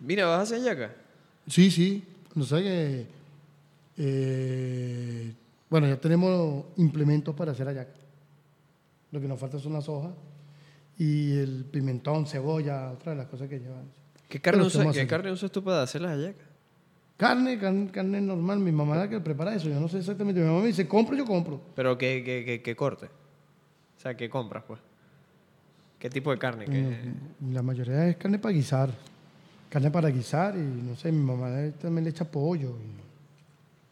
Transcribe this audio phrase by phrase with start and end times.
[0.00, 0.94] Mira, ¿vas hacia Ayaca?
[1.46, 2.04] Sí, sí.
[2.34, 3.06] No sé que.
[3.96, 5.32] eh,
[5.70, 7.92] bueno, ya tenemos implementos para hacer hallaca.
[9.10, 10.12] Lo que nos falta son las hojas
[10.98, 13.84] y el pimentón, cebolla, otra de las cosas que llevan.
[14.28, 14.60] ¿Qué carne,
[14.92, 16.46] ¿qué carne usas tú para hacer las hallacas?
[17.16, 18.58] Carne, carne, carne normal.
[18.60, 19.68] Mi mamá es la que prepara eso.
[19.68, 20.40] Yo no sé exactamente.
[20.40, 21.60] Mi mamá me dice, compro, yo compro.
[21.74, 23.06] Pero ¿qué, qué, qué, qué corte?
[23.06, 24.80] O sea, ¿qué compras, pues?
[25.98, 26.66] ¿Qué tipo de carne?
[26.66, 28.90] ¿Qué- Mm, La mayoría es carne para guisar.
[29.68, 31.48] Carne para guisar y no sé, mi mamá
[31.80, 32.74] también le echa pollo.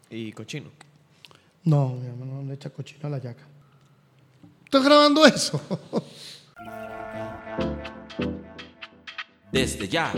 [0.09, 0.69] y- Y cochino.
[1.65, 3.43] No, mi mamá no le echa cochino a la yaca.
[4.65, 5.61] ¿Estás grabando eso?
[9.51, 10.11] Desde ya,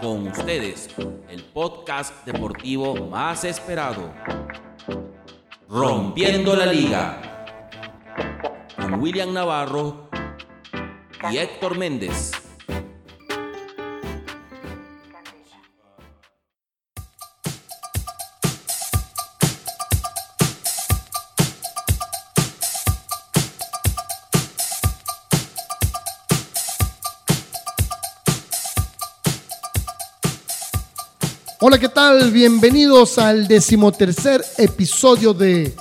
[0.00, 0.88] con ustedes,
[1.28, 4.12] el podcast deportivo más esperado,
[5.68, 7.20] Rompiendo la Liga,
[8.76, 10.08] con William Navarro
[11.30, 12.30] y Héctor Méndez.
[31.68, 32.30] Hola, ¿qué tal?
[32.30, 35.74] Bienvenidos al decimotercer episodio de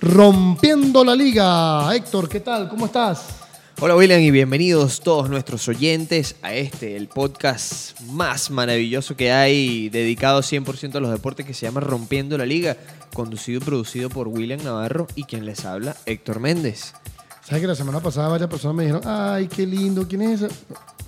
[0.00, 1.94] Rompiendo la Liga.
[1.94, 2.70] Héctor, ¿qué tal?
[2.70, 3.26] ¿Cómo estás?
[3.78, 9.90] Hola William y bienvenidos todos nuestros oyentes a este, el podcast más maravilloso que hay,
[9.90, 12.78] dedicado 100% a los deportes que se llama Rompiendo la Liga,
[13.12, 16.94] conducido y producido por William Navarro y quien les habla, Héctor Méndez.
[17.44, 20.54] ¿Sabes que la semana pasada varias personas me dijeron, ay, qué lindo, ¿quién es esa?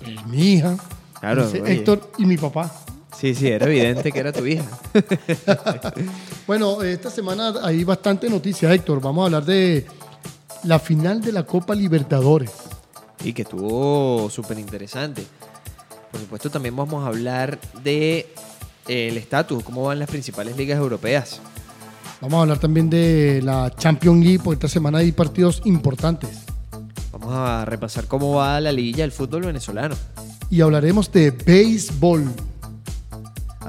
[0.05, 0.77] Es mi hija.
[1.19, 1.63] Claro, Dice.
[1.65, 2.71] Héctor y mi papá.
[3.19, 4.65] Sí, sí, era evidente que era tu hija.
[6.47, 9.01] Bueno, esta semana hay bastante noticia, Héctor.
[9.01, 9.85] Vamos a hablar de
[10.63, 12.51] la final de la Copa Libertadores.
[13.23, 15.23] y que estuvo súper interesante.
[16.11, 18.33] Por supuesto, también vamos a hablar de
[18.87, 21.39] el estatus, cómo van las principales ligas europeas.
[22.21, 26.45] Vamos a hablar también de la Champions League, porque esta semana hay partidos importantes.
[27.11, 29.95] Vamos a repasar cómo va la liguilla del fútbol venezolano.
[30.49, 32.25] Y hablaremos de béisbol.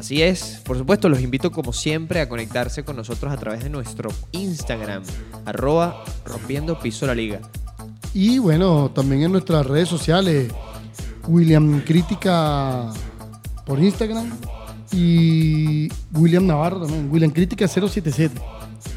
[0.01, 3.69] Así es, por supuesto, los invito como siempre a conectarse con nosotros a través de
[3.69, 5.03] nuestro Instagram,
[5.45, 7.43] arroba rompiendo piso la liga.
[8.15, 10.51] Y bueno, también en nuestras redes sociales,
[11.29, 12.91] William Crítica
[13.67, 14.31] por Instagram
[14.91, 18.41] y William Navarro también, William Crítica 077.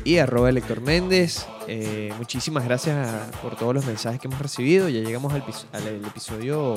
[0.06, 1.46] Y arroba Elector Méndez.
[1.68, 3.08] Eh, muchísimas gracias
[3.42, 4.90] por todos los mensajes que hemos recibido.
[4.90, 6.76] Ya llegamos al, pis- al episodio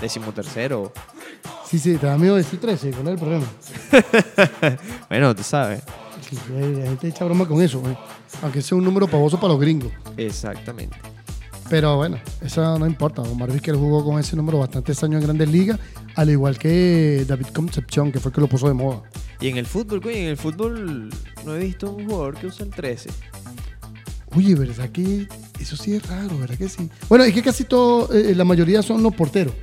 [0.00, 0.92] decimotercero.
[1.66, 3.46] Sí, sí, te da miedo decir 13, ¿cuál es el problema?
[5.08, 5.82] Bueno, tú sabes.
[6.50, 7.96] La gente echa broma con eso, güey.
[8.42, 9.92] aunque sea un número pavoso para los gringos.
[10.16, 10.96] Exactamente.
[11.70, 13.22] Pero bueno, eso no importa.
[13.22, 15.78] Omar Vizquel jugó con ese número bastantes años en Grandes Ligas,
[16.16, 19.02] al igual que David Concepción, que fue el que lo puso de moda.
[19.40, 21.10] Y en el fútbol, coño, en el fútbol
[21.44, 23.10] no he visto un jugador que usa el 13.
[24.36, 25.28] Oye, ¿verdad que
[25.60, 26.88] eso sí es raro, verdad que sí?
[27.08, 29.54] Bueno, es que casi todo, eh, la mayoría son los porteros.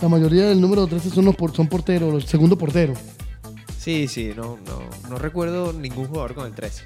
[0.00, 2.98] La mayoría del número 13 son, los por- son porteros, los segundo porteros.
[3.78, 6.84] Sí, sí, no, no, no recuerdo ningún jugador con el 13.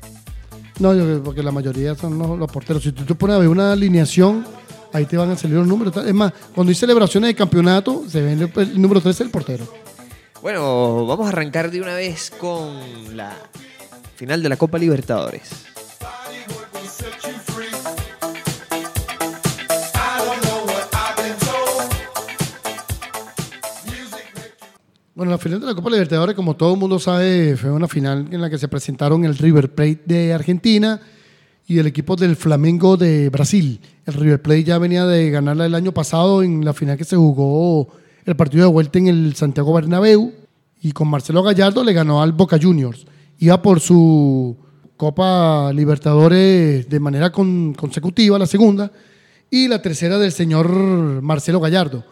[0.78, 2.82] No, yo- porque la mayoría son los, los porteros.
[2.82, 4.47] Si tú te pones a ver una alineación,
[4.93, 5.97] ahí te van a salir los números.
[6.06, 9.66] Es más, cuando hay celebraciones de campeonato, se ve el, el número 13 el portero.
[10.43, 13.34] Bueno, vamos a arrancar de una vez con la
[14.14, 15.43] final de la Copa Libertadores.
[25.16, 28.28] Bueno, la final de la Copa Libertadores, como todo el mundo sabe, fue una final
[28.31, 31.00] en la que se presentaron el River Plate de Argentina
[31.66, 33.81] y el equipo del Flamengo de Brasil.
[34.05, 37.16] El River Plate ya venía de ganarla el año pasado en la final que se
[37.16, 37.88] jugó
[38.26, 40.34] el partido de vuelta en el Santiago Bernabéu
[40.82, 43.06] y con Marcelo Gallardo le ganó al Boca Juniors.
[43.38, 44.55] Iba por su
[44.99, 48.93] Copa Libertadores de manera con- consecutiva, la segunda,
[49.50, 50.69] y la tercera del señor
[51.22, 52.05] Marcelo Gallardo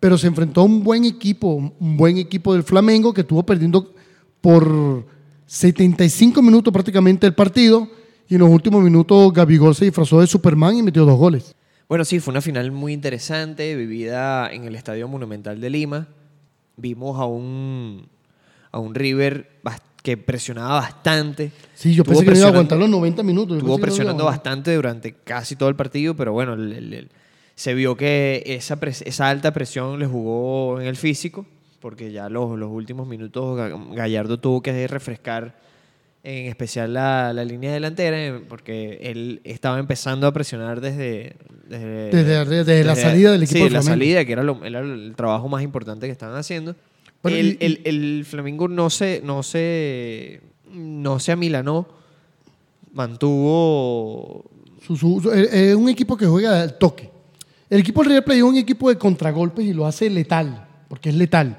[0.00, 3.94] pero se enfrentó a un buen equipo, un buen equipo del Flamengo que estuvo perdiendo
[4.40, 5.04] por
[5.46, 7.88] 75 minutos prácticamente el partido
[8.28, 11.54] y en los últimos minutos Gabigol se disfrazó de Superman y metió dos goles.
[11.88, 16.08] Bueno, sí, fue una final muy interesante, vivida en el Estadio Monumental de Lima.
[16.76, 18.06] Vimos a un,
[18.70, 19.50] a un River
[20.02, 21.52] que presionaba bastante.
[21.74, 23.56] Sí, yo pensé que no iba a aguantar los 90 minutos.
[23.58, 27.10] Estuvo no presionando bastante durante casi todo el partido, pero bueno, el- el- el-
[27.60, 31.44] se vio que esa, pres- esa alta presión le jugó en el físico,
[31.78, 35.60] porque ya los, los últimos minutos Ga- Gallardo tuvo que refrescar
[36.22, 41.36] en especial la, la línea delantera, eh, porque él estaba empezando a presionar desde...
[41.68, 45.12] Desde, Desde- desde la salida del equipo Sí, la salida, que era, lo- era el
[45.14, 46.74] trabajo más importante que estaban haciendo.
[47.22, 50.40] Bueno, el, y- el- el Flamengo no se, no se,
[50.72, 51.86] no se amilanó,
[52.94, 54.44] mantuvo
[54.86, 55.28] Su- su-
[55.78, 57.09] un equipo que juega al toque.
[57.70, 61.08] El equipo del River Plate es un equipo de contragolpes y lo hace letal, porque
[61.10, 61.56] es letal.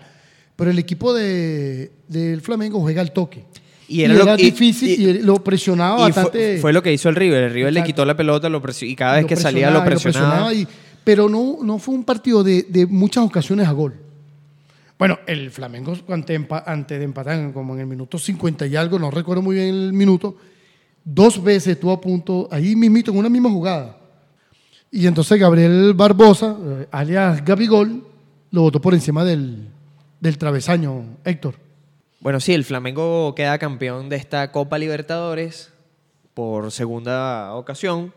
[0.55, 3.45] Pero el equipo de, del Flamengo juega al toque.
[3.87, 6.59] Y era lo- difícil y, y- lo presionaba y bastante.
[6.59, 7.43] fue lo que hizo el River.
[7.45, 10.51] El River le quitó la pelota lo y cada vez lo que salía lo presionaba
[11.03, 13.95] pero no, no fue un partido de, de muchas ocasiones a gol.
[14.99, 19.09] Bueno, el Flamengo ante, antes de empatar, como en el minuto 50 y algo, no
[19.09, 20.37] recuerdo muy bien el minuto,
[21.03, 23.97] dos veces estuvo a punto, ahí mismito, en una misma jugada.
[24.91, 28.03] Y entonces Gabriel Barbosa, eh, alias Gabigol,
[28.51, 29.69] lo botó por encima del,
[30.19, 31.55] del travesaño, Héctor.
[32.19, 35.71] Bueno, sí, el Flamengo queda campeón de esta Copa Libertadores
[36.33, 38.13] por segunda ocasión.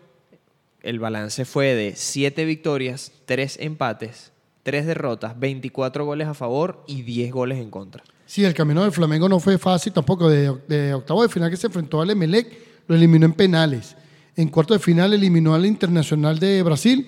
[0.82, 4.32] El balance fue de 7 victorias, 3 empates,
[4.64, 8.02] 3 derrotas, 24 goles a favor y 10 goles en contra.
[8.26, 10.28] Sí, el camino del Flamengo no fue fácil tampoco.
[10.28, 12.52] De, de octavo de final que se enfrentó al Emelec,
[12.88, 13.96] lo eliminó en penales.
[14.36, 17.06] En cuarto de final eliminó al Internacional de Brasil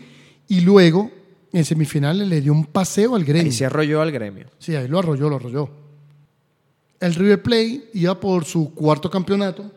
[0.48, 1.10] y luego
[1.52, 3.50] en semifinales le dio un paseo al gremio.
[3.50, 4.46] Ahí se arrolló al gremio.
[4.58, 5.70] Sí, ahí lo arrolló, lo arrolló.
[7.00, 9.70] El River Plate iba por su cuarto campeonato.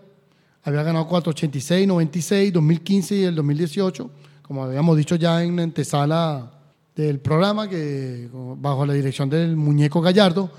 [0.63, 4.12] Había ganado 486, 96, 2015 y el 2018.
[4.42, 6.51] Como habíamos dicho ya en la antesala
[6.96, 10.51] del programa, que bajo la dirección del muñeco Gallardo,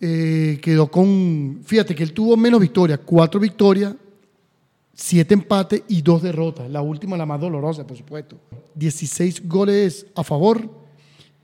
[0.00, 1.60] eh, quedó con.
[1.64, 3.94] Fíjate que él tuvo menos victorias, cuatro victorias,
[4.96, 6.68] siete empates y dos derrotas.
[6.70, 8.36] La última, la más dolorosa, por supuesto.
[8.74, 10.68] 16 goles a favor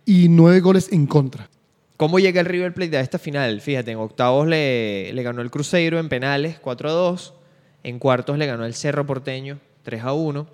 [0.04, 1.48] y nueve goles en contra.
[1.98, 3.60] ¿Cómo llega el River Plate a esta final?
[3.60, 7.34] Fíjate, en octavos le, ganó el Cruzeiro en penales 4 a 2.
[7.84, 10.48] En cuartos le ganó el Cerro Porteño 3 a 1.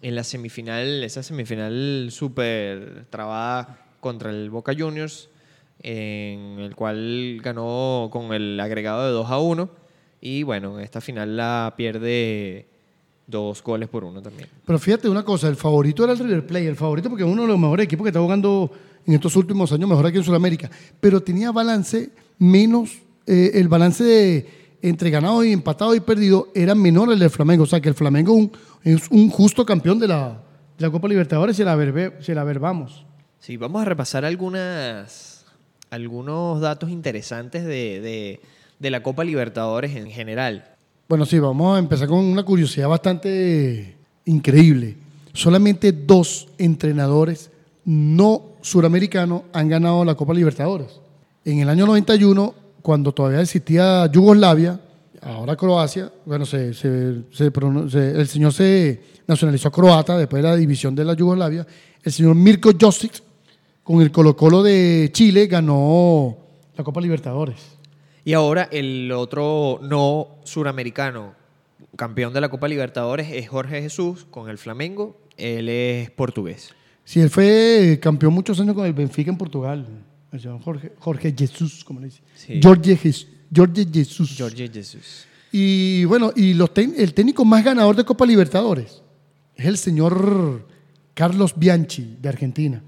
[0.00, 5.28] En la semifinal, esa semifinal súper trabada contra el Boca Juniors,
[5.82, 9.83] en el cual ganó con el agregado de 2 a 1.
[10.26, 12.66] Y bueno, en esta final la pierde
[13.26, 14.48] dos goles por uno también.
[14.64, 17.42] Pero fíjate una cosa, el favorito era el River Plate, el favorito porque es uno
[17.42, 18.70] de los mejores equipos que está jugando
[19.06, 24.02] en estos últimos años, mejor aquí en Sudamérica, pero tenía balance menos, eh, el balance
[24.02, 24.46] de-
[24.80, 27.94] entre ganado y empatado y perdido era menor el del Flamengo, o sea que el
[27.94, 28.50] Flamengo un-
[28.82, 30.40] es un justo campeón de la,
[30.78, 33.04] de la Copa Libertadores si la, verbe- la verbamos.
[33.40, 35.44] Sí, vamos a repasar algunas,
[35.90, 38.40] algunos datos interesantes de, de-
[38.84, 40.62] de la Copa Libertadores en general.
[41.08, 43.96] Bueno, sí, vamos a empezar con una curiosidad bastante
[44.26, 44.94] increíble.
[45.32, 47.50] Solamente dos entrenadores
[47.86, 51.00] no suramericanos han ganado la Copa Libertadores.
[51.46, 54.78] En el año 91, cuando todavía existía Yugoslavia,
[55.22, 61.14] ahora Croacia, bueno, se, el señor se nacionalizó croata después de la división de la
[61.14, 61.66] Yugoslavia.
[62.02, 63.22] El señor Mirko Josic,
[63.82, 66.36] con el Colo Colo de Chile, ganó
[66.76, 67.73] la Copa Libertadores.
[68.24, 71.34] Y ahora el otro no suramericano
[71.96, 75.20] campeón de la Copa Libertadores es Jorge Jesús con el Flamengo.
[75.36, 76.72] Él es portugués.
[77.04, 79.86] Sí, él fue campeón muchos años con el Benfica en Portugal.
[80.32, 82.20] El señor Jorge, Jorge Jesús, como le dice.
[82.34, 82.60] Sí.
[82.62, 84.36] Jorge, Jes- Jorge Jesús.
[84.38, 85.26] Jorge Jesús.
[85.52, 89.02] Y bueno, y los el técnico más ganador de Copa Libertadores
[89.54, 90.66] es el señor
[91.12, 92.82] Carlos Bianchi, de Argentina.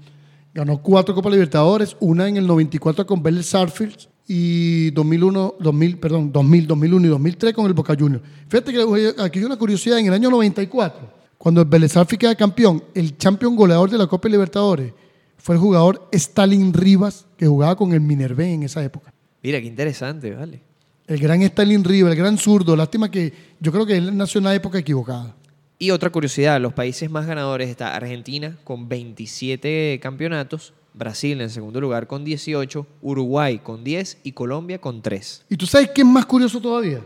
[0.53, 3.95] Ganó cuatro Copa Libertadores, una en el 94 con Vélez Sarsfield
[4.27, 8.23] y 2001, 2000, perdón, 2000, 2001 y 2003 con el Boca Juniors.
[8.49, 12.35] Fíjate que aquí hay una curiosidad, en el año 94, cuando el Vélez Sarsfield queda
[12.35, 14.91] campeón, el campeón goleador de la Copa Libertadores
[15.37, 19.13] fue el jugador Stalin Rivas, que jugaba con el Minervé en esa época.
[19.41, 20.61] Mira, qué interesante, ¿vale?
[21.05, 22.75] El gran Stalin Rivas, el gran zurdo.
[22.75, 23.31] Lástima que
[23.61, 25.35] yo creo que él nació en una época equivocada.
[25.79, 31.79] Y otra curiosidad, los países más ganadores está Argentina con 27 campeonatos, Brasil en segundo
[31.79, 35.45] lugar con 18, Uruguay con 10 y Colombia con 3.
[35.49, 37.01] ¿Y tú sabes qué es más curioso todavía?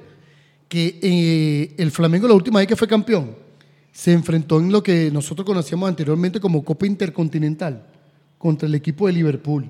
[0.67, 3.35] Que eh, el Flamengo la última vez que fue campeón
[3.91, 7.85] se enfrentó en lo que nosotros conocíamos anteriormente como Copa Intercontinental
[8.37, 9.65] contra el equipo de Liverpool.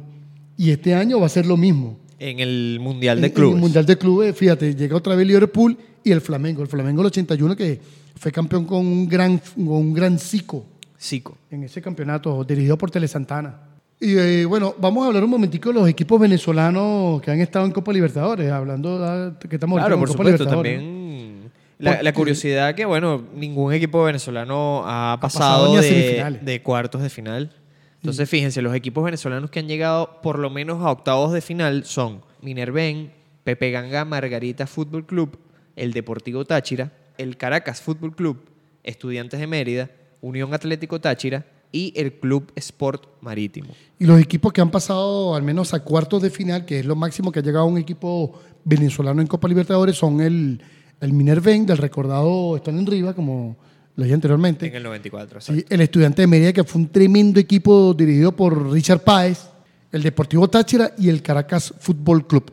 [0.57, 1.97] Y este año va a ser lo mismo.
[2.19, 3.55] En el Mundial En- de en Clubes.
[3.55, 6.61] el Mundial de Clubes, fíjate, llega otra vez Liverpool y el Flamengo.
[6.61, 7.81] El Flamengo del 81 que
[8.15, 10.65] fue campeón con un gran, con un gran cico.
[10.97, 11.35] Sico.
[11.49, 13.59] en ese campeonato dirigido por Tele Santana.
[14.01, 17.65] Y eh, bueno, vamos a hablar un momentico de los equipos venezolanos que han estado
[17.67, 20.75] en Copa Libertadores, hablando de que estamos Claro, por Copa supuesto, Libertadores.
[20.75, 26.61] también la, curiosidad que, bueno, ningún equipo venezolano ha pasado pasado, ni a de, de
[26.61, 27.51] cuartos de final.
[27.97, 31.85] Entonces, fíjense, los equipos venezolanos que han llegado por lo menos a octavos de final
[31.85, 33.11] son Minerven,
[33.43, 35.37] Pepe Ganga Margarita Fútbol Club,
[35.75, 38.49] el Deportivo Táchira, el Caracas Fútbol Club,
[38.83, 39.89] Estudiantes de Mérida,
[40.21, 43.73] Unión Atlético Táchira, y el Club Sport Marítimo.
[43.99, 46.95] Y los equipos que han pasado al menos a cuartos de final, que es lo
[46.95, 50.61] máximo que ha llegado un equipo venezolano en Copa Libertadores, son el,
[50.99, 53.57] el Minerven del recordado Están Riva, como
[53.95, 54.67] lo dije anteriormente.
[54.67, 58.71] En el 94, Sí, el Estudiante de Mérida, que fue un tremendo equipo dirigido por
[58.71, 59.47] Richard Páez,
[59.91, 62.51] el Deportivo Táchira y el Caracas Fútbol Club.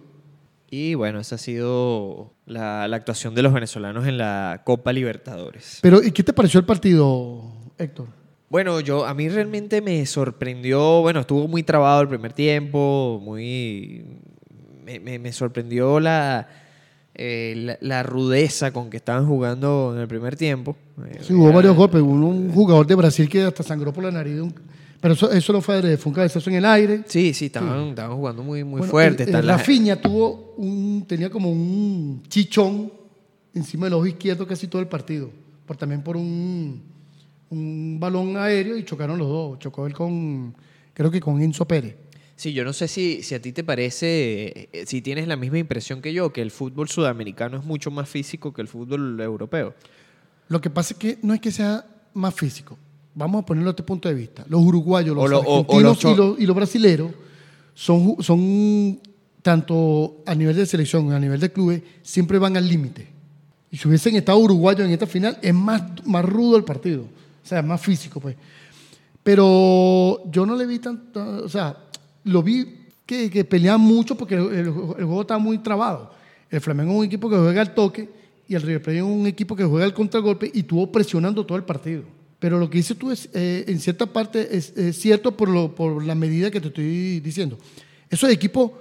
[0.71, 5.79] Y bueno, esa ha sido la, la actuación de los venezolanos en la Copa Libertadores.
[5.81, 7.43] Pero, ¿y qué te pareció el partido,
[7.79, 8.18] Héctor?
[8.51, 14.05] Bueno, yo a mí realmente me sorprendió, bueno, estuvo muy trabado el primer tiempo, muy
[14.85, 16.49] me, me- me sorprendió la,
[17.15, 20.77] eh, la, la rudeza con que estaban jugando en el primer tiempo.
[21.07, 22.01] Eh, Sí, hubo era- varios golpes.
[22.01, 24.37] Hubo un jugador de Brasil que hasta sangró por la nariz.
[24.37, 24.55] de un-
[25.01, 27.03] Pero eso, eso no fue fue un cabezazo en el aire.
[27.07, 29.25] Sí, sí, estaban, estaban jugando muy, muy Bueno, fuerte.
[29.25, 32.91] el- están el las- Rafinha tuvo un, tenía como un chichón
[33.55, 35.29] encima del ojo izquierdo casi todo el partido.
[35.67, 36.83] Por, también por un,
[37.51, 39.59] un balón aéreo y chocaron los dos.
[39.59, 40.55] Chocó él con,
[40.95, 41.97] creo que con Enzo Pérez.
[42.37, 45.59] Sí, yo no sé si, si a ti te parece, eh, si tienes la misma
[45.59, 49.75] impresión que yo, que el fútbol sudamericano es mucho más físico que el fútbol europeo.
[50.49, 52.79] Lo que pasa es que no es que sea más físico.
[53.15, 54.45] Vamos a ponerlo a este punto de vista.
[54.49, 57.11] Los uruguayos, los lo- o- o argentinos los cho- y, los, y los brasileros
[57.75, 59.01] son, son,
[59.43, 63.07] tanto a nivel de selección como a nivel de clubes, siempre van al límite.
[63.71, 67.05] Y si hubiesen estado uruguayos en esta final, es más, más rudo el partido.
[67.49, 68.37] O sea, más físico, pues.
[69.23, 71.75] Pero yo no le vi tanto, o sea,
[72.25, 76.13] lo vi que, que peleaban mucho porque el, juego estaba muy trabado.
[76.51, 78.07] El Flamengo es un equipo que juega al toque
[78.47, 81.57] y el River Plate es un equipo que juega al contragolpe y estuvo presionando todo
[81.57, 82.03] el partido.
[82.39, 85.75] Pero lo que dices tú es, eh, en cierta parte es, es cierto por, lo,
[85.75, 87.57] por la medida que te estoy diciendo.
[88.11, 88.73] Esos equipos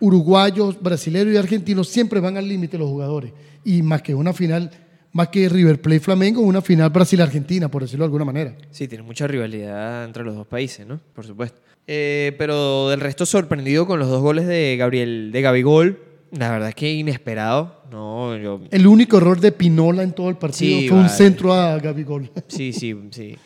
[0.00, 3.32] uruguayos, brasileños y argentinos siempre van al límite los jugadores.
[3.64, 4.70] Y más que una final,
[5.14, 8.54] más que River Plate Flamengo, una final Brasil-Argentina, por decirlo de alguna manera.
[8.70, 11.00] Sí, tiene mucha rivalidad entre los dos países, ¿no?
[11.14, 11.60] Por supuesto.
[11.86, 15.98] Eh, pero del resto sorprendido con los dos goles de Gabriel, de Gabigol.
[16.32, 17.82] La verdad es que inesperado.
[17.92, 18.60] No, yo...
[18.70, 22.30] El único error de Pinola en todo el partido Sí, fue un centro a Gabigol.
[22.48, 23.36] Sí, sí, sí.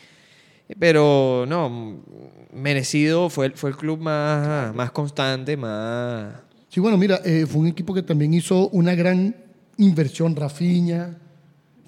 [0.79, 2.03] Pero no,
[2.53, 3.29] merecido.
[3.29, 6.33] Fue, el- fue el club más, más constante, más...
[6.71, 9.35] Sí, bueno, mira, eh, fue un equipo que también hizo una gran
[9.79, 10.35] inversión.
[10.37, 11.19] Rafinha,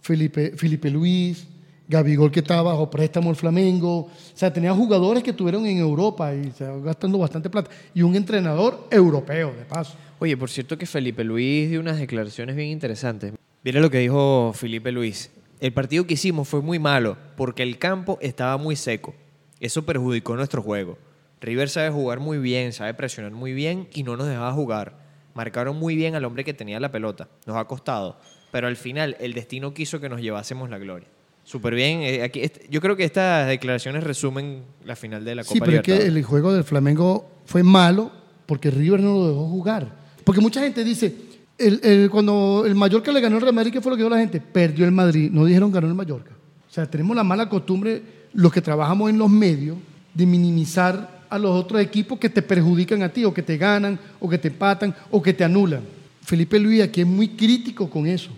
[0.00, 1.46] Felipe, Felipe Luis,
[1.90, 3.98] Gabigol que estaba bajo préstamo el Flamengo.
[3.98, 7.70] O sea, tenía jugadores que estuvieron en Europa y estaban gastando bastante plata.
[7.92, 9.94] Y un entrenador europeo, de paso.
[10.20, 13.32] Oye, por cierto que Felipe Luis dio unas declaraciones bien interesantes.
[13.64, 15.30] Mira lo que dijo Felipe Luis.
[15.58, 19.14] El partido que hicimos fue muy malo porque el campo estaba muy seco.
[19.58, 20.96] Eso perjudicó nuestro juego.
[21.40, 25.00] River sabe jugar muy bien, sabe presionar muy bien y no nos dejaba jugar.
[25.34, 27.28] Marcaron muy bien al hombre que tenía la pelota.
[27.46, 28.18] Nos ha costado.
[28.50, 31.08] Pero al final el destino quiso que nos llevásemos la gloria.
[31.44, 32.00] Súper bien.
[32.02, 35.76] eh, aquí, yo creo que estas declaraciones resumen la final de la Copa Sí, pero
[35.78, 38.10] es que el juego del Flamengo fue malo
[38.46, 39.96] porque River no lo dejó jugar.
[40.24, 41.14] Porque mucha gente dice,
[41.58, 44.14] el, el- cuando el Mallorca le ganó al Real Madrid, ¿qué fue lo que dijo
[44.14, 44.40] la gente?
[44.40, 46.32] Perdió el Madrid, no dijeron ganó el Mallorca.
[46.68, 48.02] O sea, tenemos la mala costumbre,
[48.34, 49.76] los que trabajamos en los medios,
[50.14, 53.98] de minimizar a los otros equipos que te perjudican a ti, o que te ganan,
[54.20, 55.82] o que te empatan, o que te anulan.
[56.22, 58.30] Felipe Luis aquí es muy crítico con eso.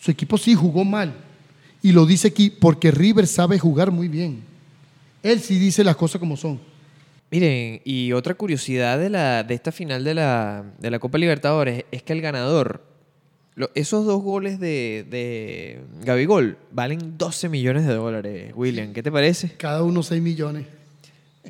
[0.00, 1.14] Su equipo sí jugó mal.
[1.82, 4.42] Y lo dice aquí porque River sabe jugar muy bien.
[5.22, 6.58] Él sí dice las cosas como son.
[7.30, 11.84] Miren, y otra curiosidad de, la, de esta final de la, de la Copa Libertadores
[11.92, 12.82] es que el ganador,
[13.54, 18.92] lo- esos dos goles de, de Gabigol valen 12 millones de dólares, William.
[18.92, 19.52] ¿Qué te parece?
[19.56, 20.66] Cada uno 6 millones.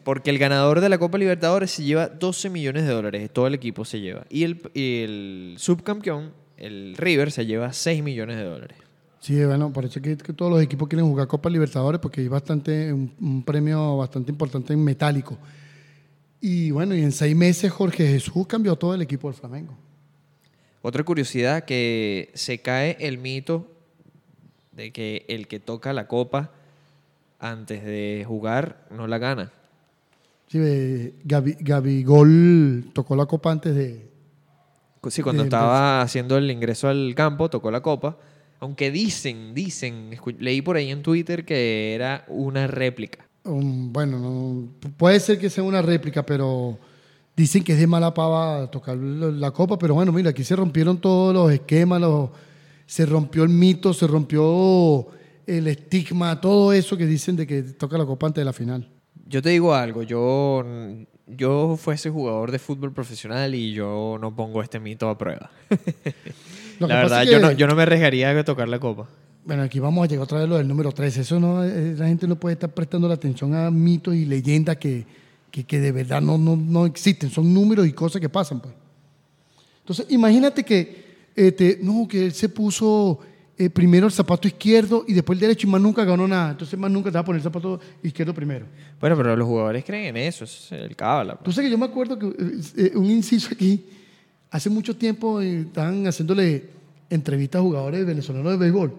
[0.04, 3.54] Porque el ganador de la Copa Libertadores se lleva 12 millones de dólares, todo el
[3.54, 4.25] equipo se lleva.
[4.28, 8.79] Y el, y el subcampeón, el River, se lleva 6 millones de dólares.
[9.21, 12.23] Sí, bueno, por eso es que, que todos los equipos quieren jugar Copa Libertadores porque
[12.23, 15.37] hay bastante, un, un premio bastante importante en metálico.
[16.40, 19.76] Y bueno, y en seis meses Jorge Jesús cambió todo el equipo del Flamengo.
[20.83, 23.71] Otra curiosidad, que se cae el mito
[24.73, 26.52] de que el que toca la copa
[27.38, 29.52] antes de jugar no la gana.
[30.49, 34.10] Sí, eh, Gabi, Gabigol tocó la copa antes de...
[35.09, 38.19] Sí, cuando estaba haciendo el ingreso al campo, tocó la copa.
[38.61, 43.26] Aunque dicen, dicen, leí por ahí en Twitter que era una réplica.
[43.45, 46.78] um, bueno, no, puede ser que sea una réplica, pero
[47.35, 49.78] dicen que es de mala pava tocar la la copa.
[49.78, 52.28] Pero bueno, mira, aquí se rompieron todos los esquemas, los-
[52.85, 55.07] se rompió el mito, se rompió
[55.47, 58.87] el estigma, todo eso que dicen de que toca la copa antes de la final.
[59.26, 60.62] Yo te digo algo, yo,
[61.37, 65.50] yo fuese jugador de fútbol profesional y yo no pongo este mito a prueba.
[66.78, 69.06] La verdad, yo, que- no, yo no me arriesgaría a tocar la copa.
[69.44, 71.16] Bueno, aquí vamos a llegar otra vez a lo del número 3.
[71.18, 74.76] Eso no, eh, la gente no puede estar prestando la atención a mitos y leyendas
[74.76, 75.04] que,
[75.50, 77.30] que, que de verdad no, no, no existen.
[77.30, 78.60] Son números y cosas que pasan.
[78.60, 78.75] Pues.
[79.80, 83.18] Entonces, imagínate que, este, no, que él se puso
[83.61, 86.52] eh, primero el zapato izquierdo y después el derecho y más nunca ganó nada.
[86.52, 88.64] Entonces, más nunca te va a poner el zapato izquierdo primero.
[88.99, 91.35] Bueno, pero los jugadores creen en eso, es el cábala.
[91.35, 91.45] pues.
[91.45, 93.85] Tú sabes que yo me acuerdo que eh, eh, un inciso aquí,
[94.50, 96.71] hace mucho tiempo estaban haciéndole
[97.11, 98.95] entrevistas a jugadores venezolanos de béisbol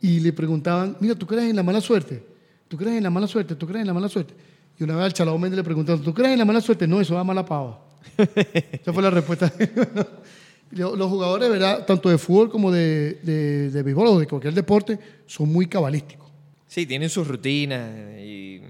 [0.00, 2.22] y le preguntaban, mira, ¿tú crees en la mala suerte?
[2.68, 3.56] ¿Tú crees en la mala suerte?
[3.56, 4.34] ¿Tú crees en la mala suerte?
[4.78, 6.86] Y una vez al Chalao Méndez le preguntaron, ¿tú crees en la mala suerte?
[6.86, 7.80] No, eso da mala pava.
[8.70, 9.52] Esa fue la respuesta.
[10.72, 11.84] Lo- Los jugadores, ¿verdad?
[11.86, 16.28] Tanto de fútbol como de, de, de béisbol o de cualquier deporte, son muy cabalísticos.
[16.66, 18.60] Sí, tienen sus rutinas y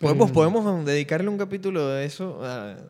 [0.00, 2.40] podemos, podemos dedicarle un capítulo de eso,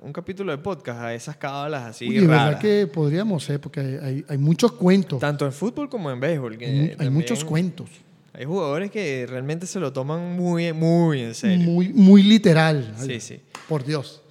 [0.02, 2.60] un capítulo de podcast a esas cábalas así Oye, de verdad raras.
[2.60, 5.18] que podríamos ser, porque hay, hay- muchos cuentos.
[5.18, 6.56] Tanto en fútbol como en béisbol.
[6.56, 7.90] que Hay, muchos cuentos.
[8.32, 11.58] Hay jugadores que realmente se lo toman muy, muy en serio.
[11.68, 12.94] Muy, muy literal.
[12.96, 13.40] Sí, sí.
[13.68, 14.21] Por Dios.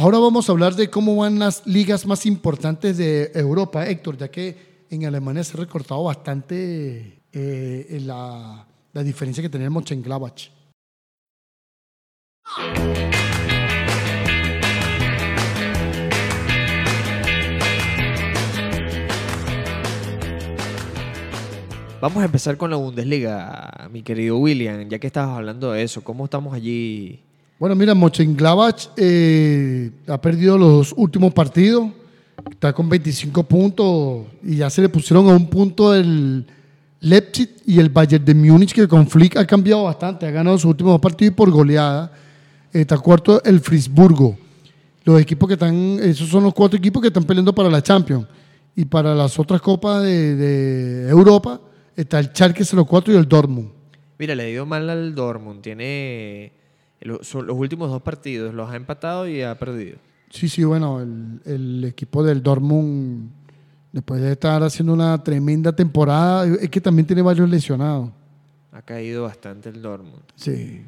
[0.00, 4.30] Ahora vamos a hablar de cómo van las ligas más importantes de Europa, Héctor, ya
[4.30, 10.50] que en Alemania se ha recortado bastante eh, la, la diferencia que tenemos en Gladbach.
[22.00, 26.04] Vamos a empezar con la Bundesliga, mi querido William, ya que estabas hablando de eso.
[26.04, 27.24] ¿Cómo estamos allí?
[27.58, 31.88] Bueno, mira, Mönchengladbach eh, ha perdido los últimos partidos,
[32.48, 36.46] está con 25 puntos y ya se le pusieron a un punto el
[37.00, 40.70] Leipzig y el Bayern de Múnich, que con Flick ha cambiado bastante, ha ganado sus
[40.70, 42.12] últimos dos partidos por goleada.
[42.72, 44.36] Está cuarto el Frisburgo.
[45.04, 48.26] Los equipos que están, esos son los cuatro equipos que están peleando para la Champions.
[48.76, 51.60] Y para las otras copas de, Europa
[51.96, 53.70] está el Schalke 04 y el Dortmund.
[54.16, 55.60] Mira, le dio mal al Dortmund.
[55.60, 56.52] Tiene
[57.00, 59.98] los últimos dos partidos, los ha empatado y ha perdido.
[60.30, 63.30] Sí, sí, bueno, el, el equipo del Dortmund,
[63.92, 68.10] después de estar haciendo una tremenda temporada, es que también tiene varios lesionados.
[68.72, 70.22] Ha caído bastante el Dortmund.
[70.36, 70.82] Sí.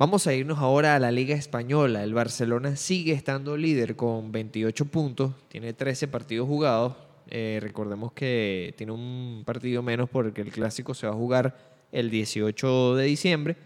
[0.00, 2.02] Vamos a irnos ahora a la Liga Española.
[2.02, 6.94] El Barcelona sigue estando líder con 28 puntos, tiene 13 partidos jugados.
[7.28, 11.54] Eh, recordemos que tiene un partido menos porque el clásico se va a jugar
[11.92, 13.56] el 18 de diciembre.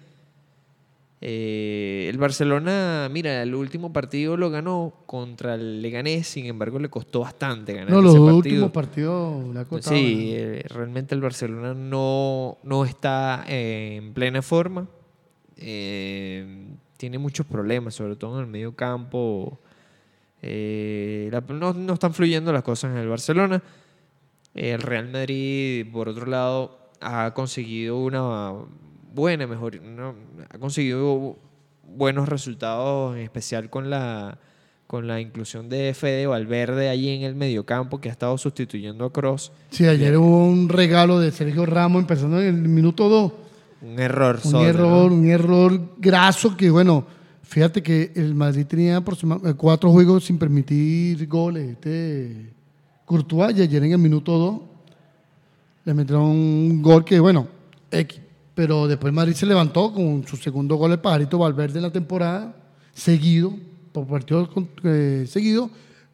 [1.26, 6.90] Eh, el Barcelona, mira, el último partido lo ganó contra el Leganés, sin embargo le
[6.90, 8.66] costó bastante ganar No, los ese dos partido.
[8.66, 9.96] últimos partidos costado.
[9.96, 14.86] Sí, eh, realmente el Barcelona no, no está eh, en plena forma.
[15.56, 19.58] Tiene muchos problemas, sobre todo en el medio campo.
[20.42, 23.62] La- no, no están fluyendo las cosas en el Barcelona.
[24.54, 28.52] El Real Madrid, por otro lado, ha conseguido una
[29.14, 30.14] buena mejor, no,
[30.50, 31.36] ha conseguido
[31.86, 34.38] buenos resultados, en especial con la
[34.86, 39.12] con la inclusión de Fede Valverde allí en el mediocampo que ha estado sustituyendo a
[39.12, 39.50] Cross.
[39.70, 43.32] Sí, ayer hubo un regalo de Sergio Ramos empezando en el minuto 2.
[43.82, 44.40] Un error.
[44.44, 45.16] Un solo, error, ¿no?
[45.16, 47.06] un error graso que, bueno,
[47.42, 51.70] fíjate que el Madrid tenía aproximadamente cuatro juegos sin permitir goles.
[51.70, 52.52] Este
[53.04, 54.60] Courtois y ayer en el minuto 2
[55.86, 57.48] le metieron un gol que, bueno,
[57.90, 58.23] X.
[58.54, 62.54] Pero después Madrid se levantó con su segundo gol el pajarito Valverde en la temporada,
[62.92, 63.52] seguido,
[63.92, 65.70] por partidos con- eh, seguidos.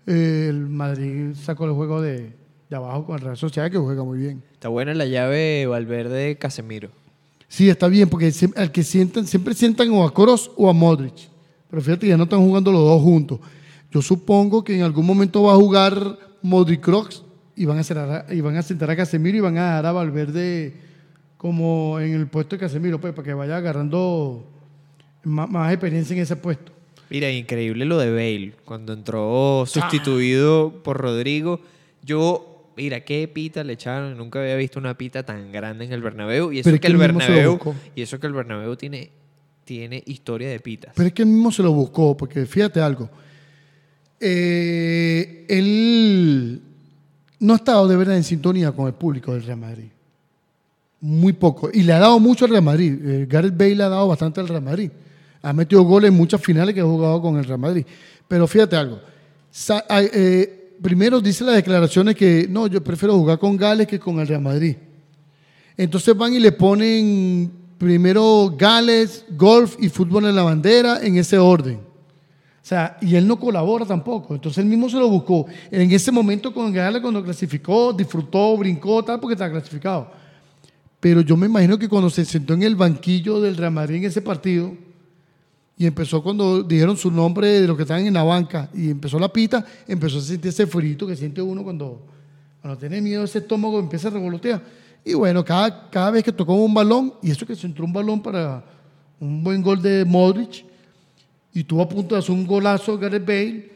[0.06, 2.32] eh, el Madrid sacó el juego de,
[2.70, 4.42] de abajo con el Real Sociedad, que juega muy bien.
[4.54, 6.88] Está buena la llave Valverde Casemiro.
[7.48, 11.14] Sí, está bien, porque al que sientan, siempre sientan o a Kroos o a Modric.
[11.68, 13.38] Pero fíjate, ya no están jugando los dos juntos.
[13.92, 17.24] Yo supongo que en algún momento va a jugar Modric Kroos
[17.54, 19.86] y van a, cerrar a- y van a sentar a Casemiro y van a dejar
[19.86, 20.74] a Valverde
[21.40, 24.44] como en el puesto de Casemiro, pues, para que vaya agarrando
[25.24, 26.70] más, más experiencia en ese puesto.
[27.08, 28.52] Mira, increíble lo de Bale.
[28.66, 31.62] Cuando entró sustituido por Rodrigo,
[32.02, 34.18] yo, mira, qué pita le echaron.
[34.18, 36.52] Nunca había visto una pita tan grande en el Bernabéu.
[36.52, 37.58] Y eso Pero es que el Bernabéu,
[37.94, 39.10] y eso que el Bernabéu tiene,
[39.64, 40.92] tiene historia de pitas.
[40.94, 43.08] Pero es que él mismo se lo buscó, porque fíjate algo.
[44.20, 46.60] Eh, él
[47.38, 49.88] no ha estado de verdad en sintonía con el público del Real Madrid.
[51.00, 51.70] Muy poco.
[51.72, 52.98] Y le ha dado mucho al Real Madrid.
[53.02, 54.90] Eh, Gareth Bale le ha dado bastante al Real Madrid.
[55.42, 57.86] Ha metido goles en muchas finales que ha jugado con el Real Madrid.
[58.28, 59.00] Pero fíjate algo.
[59.88, 64.26] Eh, primero dice las declaraciones que no, yo prefiero jugar con Gales que con el
[64.26, 64.76] Real Madrid.
[65.76, 71.38] Entonces van y le ponen primero Gales, golf y fútbol en la bandera en ese
[71.38, 71.76] orden.
[71.76, 74.34] O sea, y él no colabora tampoco.
[74.34, 75.46] Entonces él mismo se lo buscó.
[75.70, 80.19] En ese momento con Gales cuando clasificó, disfrutó, brincó, tal, porque estaba clasificado.
[81.00, 84.04] Pero yo me imagino que cuando se sentó en el banquillo del Real Madrid en
[84.04, 84.74] ese partido
[85.80, 89.18] y empezó cuando dijeron su nombre de los que estaban en la banca y empezó
[89.18, 92.02] la pita, empezó a sentir ese frito que siente uno cuando,
[92.60, 94.62] cuando tiene miedo, ese estómago empieza a revolotear.
[95.02, 97.94] Y bueno, cada, cada vez que tocó un balón, y eso que se entró un
[97.94, 98.62] balón para
[99.18, 100.66] un buen gol de Modric,
[101.54, 103.72] y tuvo a punto de hacer un golazo Gareth Bale,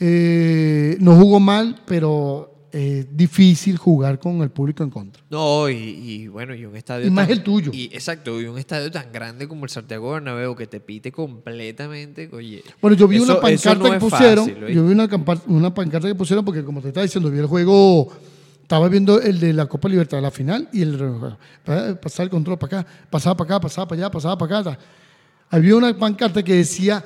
[0.00, 5.22] eh, no jugó mal, pero es difícil jugar con el público en contra.
[5.30, 7.06] No, y, y bueno, y un estadio.
[7.06, 7.70] Y más tan- el tuyo.
[7.74, 12.28] Y, exacto, y un estadio tan grande como el Santiago Bernabéu que te pite completamente.
[12.32, 12.62] Oye.
[12.80, 14.48] Bueno, yo vi eso- una pancarta no que pusieron.
[14.48, 15.08] yo vi una,
[15.46, 18.12] una pancarta que pusieron porque, como te estaba diciendo, vi el juego.
[18.62, 20.94] Estaba viendo el de la Copa Libertad, la final, y el
[21.66, 24.78] eh, pasar el control para acá, pasaba para acá, pasaba para allá, pasaba para acá.
[25.50, 27.04] Había una pancarta que decía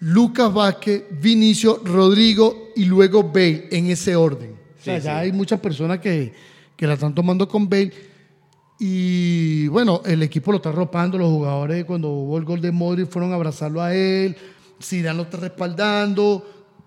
[0.00, 4.52] Lucas Vázquez, Vinicio, Rodrigo y luego Bale, en ese orden.
[4.78, 5.18] O sea, Sí, ya sí.
[5.18, 6.32] hay muchas personas que,
[6.76, 7.92] que la están tomando con Bale.
[8.78, 13.10] Y bueno, el equipo lo está arropando, los jugadores cuando hubo el gol de Modric
[13.10, 14.34] fueron a abrazarlo a él,
[14.82, 16.46] Zidane lo está respaldando,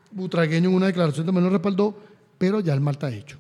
[0.09, 1.95] Butragueño en una declaración también lo respaldó,
[2.39, 3.37] pero ya el mal está hecho.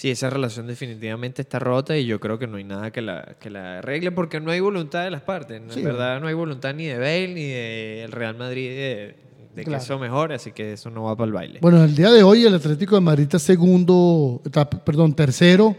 [0.00, 3.36] Sí, esa relación definitivamente está rota y yo creo que no hay nada que la,
[3.38, 5.60] que la arregle porque no hay voluntad de las partes.
[5.68, 5.80] Sí.
[5.80, 9.16] En verdad no hay voluntad ni de Bale ni del Real Madrid de,
[9.54, 11.58] de que eso mejore, así que eso no va para el baile.
[11.60, 15.76] Bueno, el día de hoy el Atlético de Madrid está segundo, está, perdón, tercero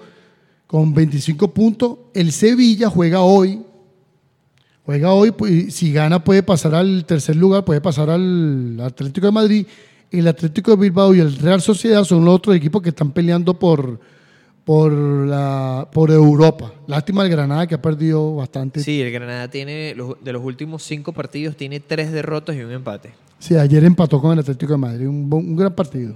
[0.68, 1.98] con 25 puntos.
[2.14, 3.64] El Sevilla juega hoy.
[4.86, 9.26] Juega hoy, pues, y si gana puede pasar al tercer lugar, puede pasar al Atlético
[9.26, 9.66] de Madrid.
[10.12, 13.58] El Atlético de Bilbao y el Real Sociedad son los otros equipos que están peleando
[13.58, 14.00] por,
[14.66, 16.74] por, la, por Europa.
[16.88, 18.82] Lástima el Granada que ha perdido bastante.
[18.82, 22.72] Sí, Sí, el Granada tiene, de los últimos cinco partidos, tiene tres derrotas y un
[22.72, 23.14] empate.
[23.58, 26.16] ayer empató con el Atlético de Madrid, un gran partido.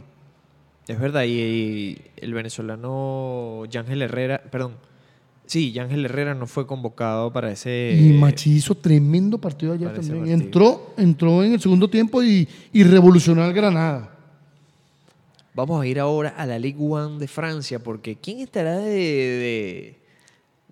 [0.87, 4.73] Es verdad, y, y el venezolano Yángel Herrera, perdón,
[5.47, 7.97] sí, Yángel Herrera no fue convocado para ese...
[7.99, 10.17] Y Machi hizo tremendo partido ayer también.
[10.19, 10.33] partido.
[10.45, 14.11] Entró, entró en el segundo tiempo y, y revolucionó al Granada.
[15.53, 19.95] Vamos a ir ahora a la Ligue 1 de Francia, porque ¿quién estará de, de-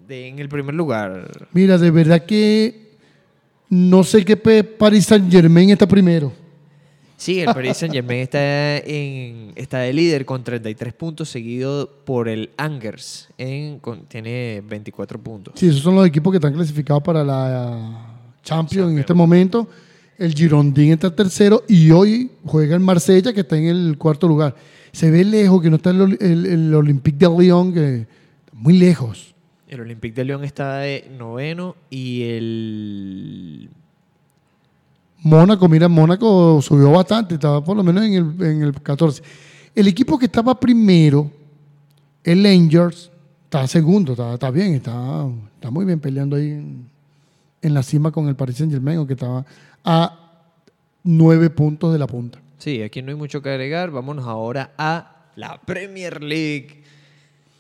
[0.08, 1.48] de- en el primer lugar?
[1.54, 2.92] Mira, de verdad que
[3.70, 6.34] no sé qué Paris Saint Germain está primero.
[7.24, 12.28] Sí, el Paris Saint Germain está, en, está de líder con 33 puntos, seguido por
[12.28, 15.54] el Angers, en, con- tiene 24 puntos.
[15.58, 19.70] Sí, esos son los equipos que están clasificados para la Champions en este momento.
[20.18, 24.54] El Girondin está tercero y hoy juega el Marsella que está en el cuarto lugar.
[24.92, 28.78] Se ve lejos que no está el, el- el Olympique de Lyon, que está muy
[28.78, 29.34] lejos.
[29.70, 33.70] El Olympique de Lyon está de noveno y el
[35.24, 39.24] Mónaco, mira, Mónaco subió bastante, estaba por lo menos en el, en el 14.
[39.74, 41.32] El equipo que estaba primero,
[42.24, 43.10] el Rangers,
[43.46, 48.28] está segundo, está, está bien, está, está muy bien peleando ahí en, la cima con
[48.28, 49.46] el Paris Saint Germain, aunque estaba
[49.86, 50.42] a
[51.04, 52.40] nueve puntos de la punta.
[52.58, 53.92] Sí, aquí no hay mucho que agregar.
[53.92, 56.84] Vámonos ahora a la Premier League.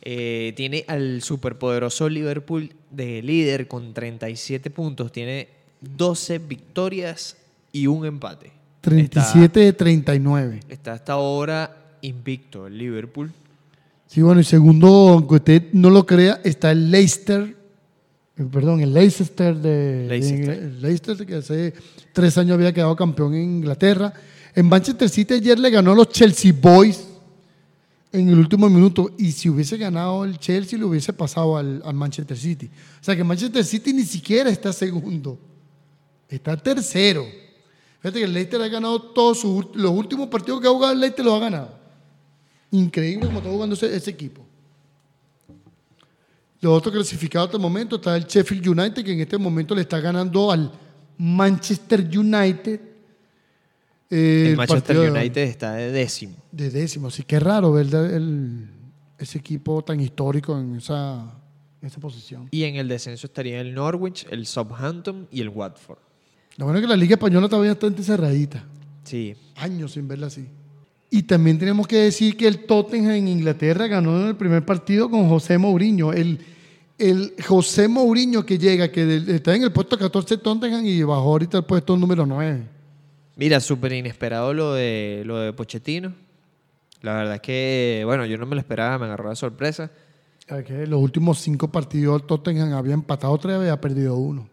[0.01, 5.11] Eh, tiene al superpoderoso Liverpool de líder con 37 puntos.
[5.13, 5.47] Tiene
[5.79, 7.37] 12 victorias
[7.73, 8.51] y un empate.
[8.79, 10.59] 37 de 39.
[10.69, 13.31] Está, hasta ahora invicto el Liverpool.
[14.07, 17.55] Sí, bueno, y segundo, aunque usted no lo crea, está el Leicester,
[18.37, 20.07] eh, perdón, el Leicester de,
[20.79, 21.73] Leicester, que hace
[22.11, 24.13] tres años había quedado campeón en Inglaterra.
[24.53, 27.07] En Manchester City ayer le ganó a los Chelsea Boys
[28.11, 29.09] en el último minuto.
[29.17, 32.69] Y si hubiese ganado el Chelsea, le hubiese pasado al, al Manchester City.
[33.01, 35.39] O sea que Manchester City ni siquiera está segundo,
[36.29, 37.25] está tercero.
[38.03, 40.99] Fíjate que el Leicester ha ganado todos sus, los últimos partidos que ha jugado el
[40.99, 41.73] Leicester los ha ganado.
[42.71, 44.45] Increíble como está jugando ese, ese equipo.
[46.59, 49.81] Los otros clasificados hasta el momento está el Sheffield United, que en este momento le
[49.81, 50.71] está ganando al
[51.17, 52.79] Manchester United.
[54.09, 56.35] eh, el Manchester de- United está de décimo.
[56.51, 57.07] De décimo.
[57.07, 58.69] Así que es raro ver el-
[59.17, 61.33] ese equipo tan histórico en esa,
[61.81, 62.47] en esa posición.
[62.51, 65.97] Y en el descenso estaría el Norwich, el Southampton y el Watford.
[66.57, 68.63] Lo bueno es que la Liga Española está bastante cerradita.
[69.03, 70.45] Sí, Años sin verla así.
[71.09, 75.09] Y también tenemos que decir que el Tottenham en Inglaterra ganó en el primer partido
[75.09, 76.11] con José Mourinho.
[76.11, 76.39] El,
[76.97, 81.21] el José Mourinho que llega, que del- está en el puesto 14 Tottenham y bajó
[81.21, 82.63] ahorita al puesto número 9.
[83.35, 86.13] Mira, súper inesperado lo de, lo de Pochettino.
[87.01, 89.91] La verdad es que, bueno, yo no me lo esperaba, me agarró de sorpresa.
[90.65, 94.47] Que los últimos cinco partidos el Tottenham había empatado tres y había perdido uno.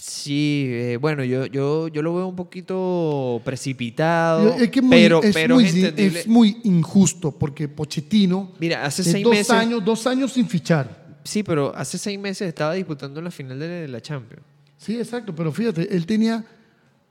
[0.00, 5.20] Sí, eh, bueno, yo, yo, yo lo veo un poquito precipitado, Es que muy- pero,
[5.24, 5.64] es, pero muy,
[5.96, 11.18] es muy injusto porque Pochettino Mira, hace seis dos meses, años, dos años sin fichar.
[11.24, 14.44] sí, pero hace seis meses estaba disputando la final de la Champions.
[14.76, 16.44] Sí, exacto, pero fíjate, él tenía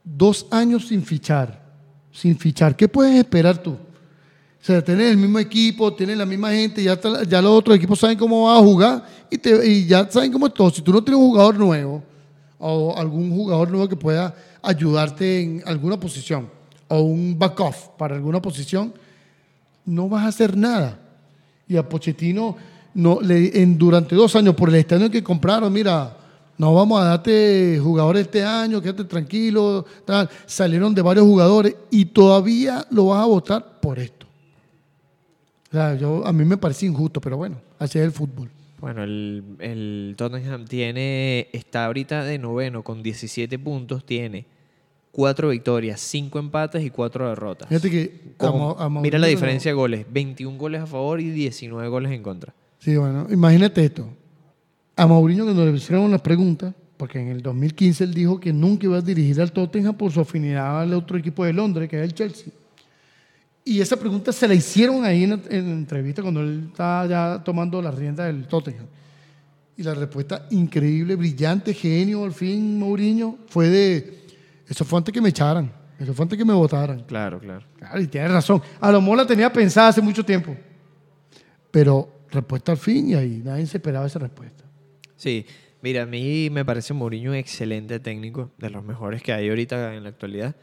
[0.01, 1.61] dos años sin fichar,
[2.13, 2.73] sin fichar.
[2.73, 3.71] ¿Qué puedes esperar tú?
[3.71, 6.97] O sea, tener el mismo equipo, tener la misma gente, ya,
[7.27, 10.47] ya los otros equipos saben cómo va a jugar y, te, y ya saben cómo
[10.47, 10.69] es todo.
[10.69, 12.01] Si tú no tienes un jugador nuevo
[12.59, 16.49] o algún jugador nuevo que pueda ayudarte en alguna posición
[16.87, 18.93] o un back-off para alguna posición,
[19.85, 20.99] no vas a hacer nada.
[21.67, 22.55] Y a Pochettino,
[22.93, 26.15] no, le, en, durante dos años, por el estadio que compraron, mira,
[26.57, 30.29] no vamos a darte jugadores este año, quédate tranquilo, tal.
[30.45, 34.25] salieron de varios jugadores y todavía lo vas a votar por esto.
[35.69, 38.49] O sea, yo, a mí me parece injusto, pero bueno, así es el fútbol.
[38.79, 44.45] Bueno, el, el Tottenham tiene, está ahorita de noveno con 17 puntos, tiene
[45.11, 47.67] cuatro victorias, cinco empates y cuatro derrotas.
[47.69, 50.81] Fíjate que Con- a Mau- a Mourinho mira la no- diferencia de goles, 21 goles
[50.81, 52.53] a favor y 19 goles en contra.
[52.77, 54.07] Sí, bueno, imagínate esto.
[54.95, 58.85] A Mourinho cuando le hicieron una pregunta, porque en el 2015 él dijo que nunca
[58.85, 62.03] iba a dirigir al Tottenham por su afinidad al otro equipo de Londres, que es
[62.03, 62.53] el Chelsea.
[63.67, 67.43] Y esa pregunta se la hicieron ahí en en la entrevista cuando él estaba ya
[67.43, 68.85] tomando la rienda del Tottenham.
[69.75, 74.23] Y la respuesta increíble, brillante, genio, al fin, Mourinho, fue de,
[74.65, 77.03] eso fue antes que me echaran, eso fue antes que me votaran.
[77.03, 77.65] Claro, claro.
[77.77, 78.61] Claro, y tienes razón.
[78.79, 80.55] A lo mejor la tenía pensada hace mucho tiempo.
[81.69, 84.63] Pero respuesta al fin y ahí nadie se esperaba esa respuesta.
[85.17, 85.45] Sí,
[85.81, 89.93] mira, a mí me parece Mourinho un excelente técnico, de los mejores que hay ahorita
[89.93, 90.55] en la actualidad.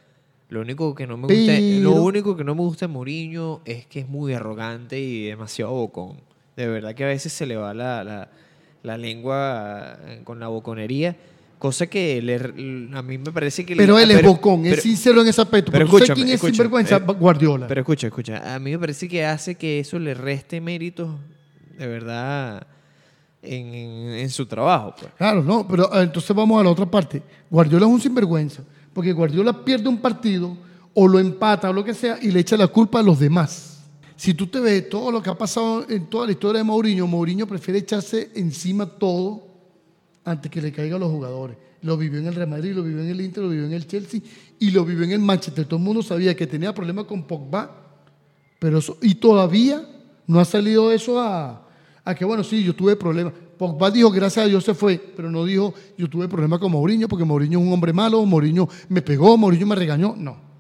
[0.49, 3.61] Lo único que no me gusta, Pero- lo único que no me gusta de Mourinho
[3.65, 6.17] es que es muy arrogante y demasiado bocón.
[6.57, 8.29] De verdad que a veces se le va la, la-
[8.83, 11.17] la lengua eh, con la boconería,
[11.59, 12.37] cosa que le-
[12.95, 13.75] a mí me parece que...
[13.75, 15.73] le- Pero él es pero- bocón, pero- es sincero en ese aspecto.
[15.73, 16.97] pero Pero ¿tú sabes escúchame, quién es escúchame, sinvergüenza?
[16.99, 17.67] eh, Guardiola.
[17.67, 18.55] Pero escucha, escucha.
[18.55, 21.11] A mí me parece que hace que eso le reste méritos
[21.79, 22.67] de verdad
[23.43, 24.95] en, en- en su trabajo.
[25.01, 25.11] Pues.
[25.17, 27.23] Claro, no, pero ah, entonces vamos a la otra parte.
[27.51, 28.63] Guardiola es un sinvergüenza,
[28.95, 30.57] porque Guardiola pierde un partido
[30.95, 33.81] o lo empata o lo que sea y le echa la culpa a los demás.
[34.17, 37.07] Si tú te ves todo lo que ha pasado en toda la historia de Mourinho,
[37.07, 39.49] Mourinho prefiere echarse encima todo
[40.25, 41.57] antes que le caiga a los jugadores.
[41.83, 43.87] Lo vivió en el Real Madrid, lo vivió en el Inter, lo vivió en el
[43.87, 44.21] Chelsea
[44.59, 45.67] y lo vivió en el Manchester.
[45.67, 47.71] Todo el mundo sabía que tenía problemas con Pogba,
[48.61, 49.87] pero y todavía
[50.27, 51.64] no ha salido eso a,
[52.05, 53.33] a que, bueno, sí, yo tuve problemas.
[53.57, 57.09] Pogba dijo, gracias a Dios se fue, pero no dijo, yo tuve problemas con Mourinho
[57.09, 60.15] porque Mourinho es un hombre malo, Mourinho me pegó, Mourinho me regañó.
[60.17, 60.54] No.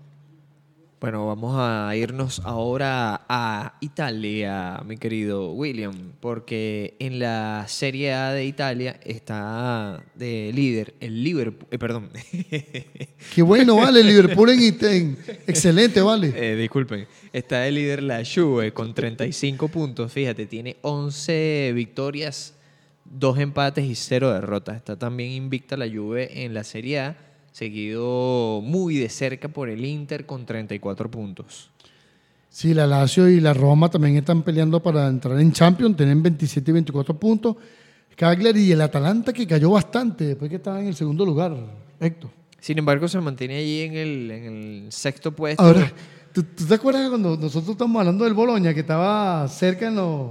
[1.04, 8.32] Bueno, vamos a irnos ahora a Italia, mi querido William, porque en la Serie A
[8.32, 12.08] de Italia está de líder el Liverpool, eh, perdón,
[13.34, 16.32] Qué bueno, vale, Liverpool en, en- excelente, vale.
[16.34, 22.54] Eh, disculpen, está de líder la Juve con 35 puntos, fíjate, tiene 11 victorias,
[23.04, 24.76] 2 empates y 0 derrotas.
[24.76, 27.16] Está también invicta la Juve en la Serie A,
[27.54, 31.70] seguido muy de cerca por el Inter con 34 puntos.
[32.50, 36.68] Sí, la Lazio y la Roma también están peleando para entrar en Champions, tienen 27
[36.68, 37.56] y 24 puntos.
[38.16, 41.56] Cagliari y el Atalanta que cayó bastante después que estaba en el segundo lugar,
[42.00, 42.30] Héctor.
[42.58, 45.62] Sin embargo, se mantiene allí en el, en el sexto puesto.
[45.62, 45.92] Ahora,
[46.32, 50.30] ¿tú, tú te acuerdas cuando nosotros estamos hablando del Boloña, que estaba cerca en los...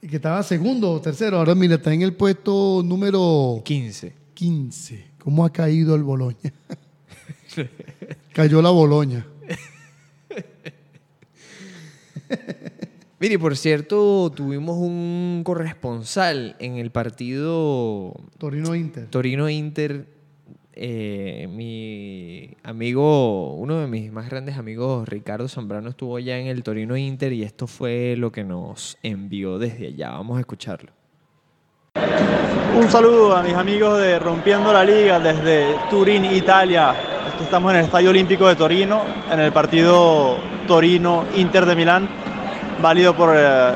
[0.00, 1.38] que estaba segundo o tercero?
[1.38, 4.12] Ahora mira, está en el puesto número 15.
[4.34, 5.07] 15.
[5.28, 6.54] ¿Cómo ha caído el Boloña?
[8.32, 9.26] Cayó la Boloña.
[13.20, 19.08] Mire, por cierto, tuvimos un corresponsal en el partido Torino Inter.
[19.10, 20.06] Torino-Inter.
[20.72, 26.62] eh, mi amigo, uno de mis más grandes amigos, Ricardo Zambrano, estuvo allá en el
[26.62, 30.08] Torino-Inter y esto fue lo que nos envió desde allá.
[30.12, 30.97] Vamos a escucharlo.
[32.78, 36.94] Un saludo a mis amigos de Rompiendo la Liga desde Turín, Italia.
[37.40, 42.08] Estamos en el Estadio Olímpico de Torino, en el partido Torino-Inter de Milán,
[42.80, 43.72] válido por eh,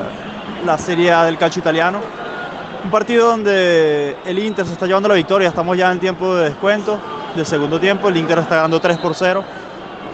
[0.64, 1.98] la Serie A del calcio italiano.
[2.84, 6.50] Un partido donde el Inter se está llevando la victoria, estamos ya en tiempo de
[6.50, 6.98] descuento,
[7.34, 9.44] del segundo tiempo, el Inter está ganando 3 por 0.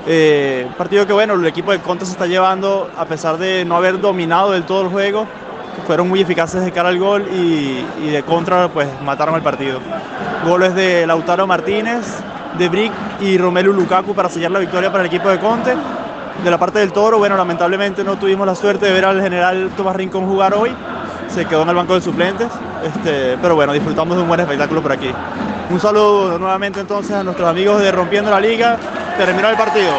[0.06, 3.76] Eh, partido que bueno, el equipo de Conte se está llevando a pesar de no
[3.76, 5.26] haber dominado del todo el juego,
[5.86, 9.80] fueron muy eficaces de cara al gol y, y de contra pues mataron el partido.
[10.44, 12.04] Goles de Lautaro Martínez,
[12.56, 15.74] de Brick y Romelu Lukaku para sellar la victoria para el equipo de Conte.
[16.42, 19.70] De la parte del Toro, bueno, lamentablemente no tuvimos la suerte de ver al general
[19.76, 20.72] Tomás Rincón jugar hoy.
[21.28, 22.48] Se quedó en el banco de suplentes,
[22.84, 25.10] este, pero bueno, disfrutamos de un buen espectáculo por aquí.
[25.70, 28.76] Un saludo nuevamente entonces a nuestros amigos de Rompiendo la Liga.
[29.18, 29.92] Terminó el partido.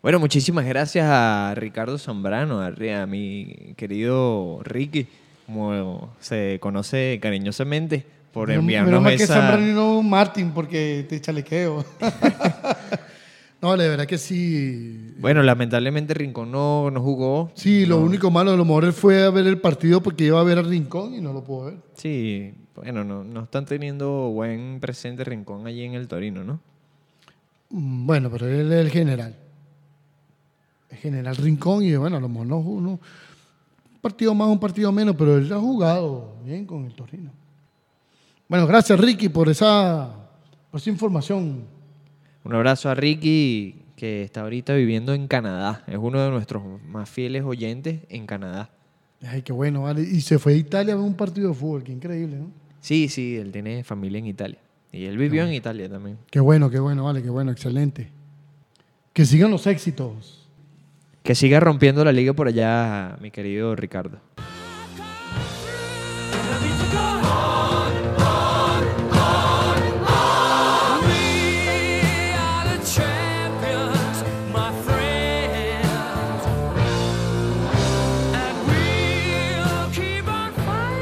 [0.00, 5.08] Bueno, muchísimas gracias a Ricardo Zambrano, a, a mi querido Ricky,
[5.46, 9.34] como se conoce cariñosamente, por enviarnos menos mal que esa...
[9.34, 11.84] Zambrano y no Martín, porque te chalequeo.
[13.60, 15.14] no, la verdad que sí.
[15.18, 17.50] Bueno, lamentablemente Rincón no, no jugó.
[17.54, 20.44] Sí, lo único malo, a lo mejor fue a ver el partido porque iba a
[20.44, 21.78] ver al Rincón y no lo pudo ver.
[21.94, 26.60] Sí, bueno, no, no están teniendo buen presente Rincón allí en el Torino, ¿no?
[27.70, 29.34] Mm, Bueno, pero él es el general.
[30.96, 32.80] General Rincón y bueno, a lo mejor no jugó.
[32.80, 37.30] no- Un partido más, un partido menos, pero él ha jugado bien con el Torino.
[38.48, 40.14] Bueno, gracias Ricky por esa,
[40.70, 41.64] por esa información.
[42.44, 45.84] Un abrazo a Ricky, que está ahorita viviendo en Canadá.
[45.86, 48.70] Es uno de nuestros más fieles oyentes en Canadá.
[49.22, 50.02] Ay, qué bueno, vale.
[50.02, 52.50] Y se fue a Italia a ver un partido de fútbol, qué increíble, ¿no?
[52.80, 54.58] Sí, sí, él tiene familia en Italia.
[54.92, 56.16] Y él vivió en Italia también.
[56.30, 58.08] Qué bueno, qué bueno, vale, qué bueno, excelente.
[59.12, 60.47] Que sigan los éxitos.
[61.28, 64.18] Que siga rompiendo la liga por allá, mi querido Ricardo.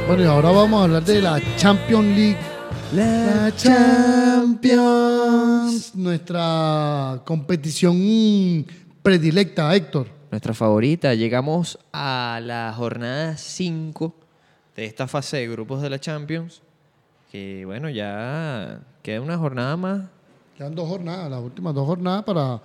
[0.09, 2.39] Bueno, y ahora vamos a hablar de la Champions League.
[2.93, 4.75] La Champions.
[5.95, 8.67] Nuestra competición
[9.05, 10.16] predilecta, Héctor.
[10.31, 11.15] Nuestra favorita.
[11.15, 14.15] Llegamos a la jornada 5
[14.75, 16.63] de esta fase de grupos de la Champions.
[17.31, 20.03] Que bueno, ya queda una jornada más.
[20.57, 22.61] Quedan dos jornadas, las últimas dos jornadas para,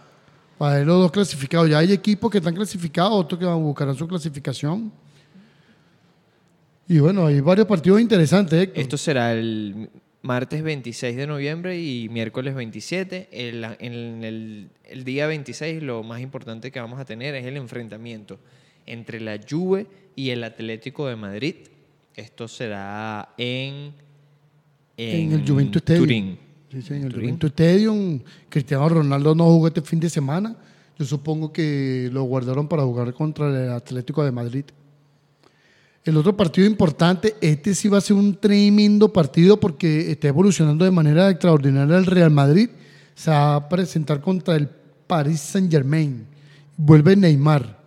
[0.58, 1.70] para ver los dos clasificados.
[1.70, 4.92] Ya hay equipos que están clasificados, otros que buscarán su clasificación.
[6.88, 8.82] Y bueno, hay varios partidos interesantes, Héctor.
[8.82, 9.90] Esto será el
[10.22, 13.30] martes 26 de noviembre y miércoles 27.
[13.32, 17.58] El, en el, el día 26 lo más importante que vamos a tener es el
[17.58, 18.40] enfrentamiento
[18.86, 21.56] entre la Juve y el Atlético de Madrid.
[22.16, 23.94] Esto será en,
[24.98, 26.06] en, el Juventus Stadium.
[26.06, 26.40] Turín.
[26.72, 27.30] Sí, sí, en el Turín.
[27.30, 28.20] Juventus Stadium.
[28.50, 30.56] Cristiano Ronaldo no jugó este fin de semana.
[31.00, 34.66] Yo supongo que lo guardaron para jugar contra el Atlético de Madrid.
[36.04, 40.84] El otro partido importante, este sí va a ser un tremendo partido porque está evolucionando
[40.84, 42.70] de manera extraordinaria el Real Madrid.
[43.14, 44.68] Se va a presentar contra el
[45.06, 46.26] Paris Saint Germain.
[46.76, 47.80] Vuelve Neymar.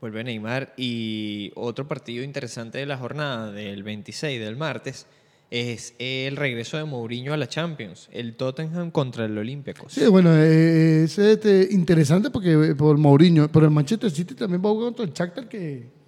[0.00, 0.72] Vuelve Neymar.
[0.78, 5.04] Y otro partido interesante de la jornada del 26 del martes
[5.50, 8.08] es el regreso de Mourinho a la Champions.
[8.10, 9.92] El Tottenham contra el Olympiacos.
[9.92, 14.62] Sí, bueno, eh, es este, interesante porque eh, por Mourinho, pero el Manchester City también
[14.64, 16.01] va a jugar contra el Shakhtar que,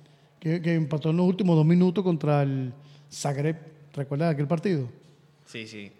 [0.44, 2.72] que, que empató en los últimos dos minutos contra el
[3.10, 3.56] Zagreb.
[3.94, 4.88] ¿Recuerdas aquel partido?
[5.46, 5.90] Sí, sí.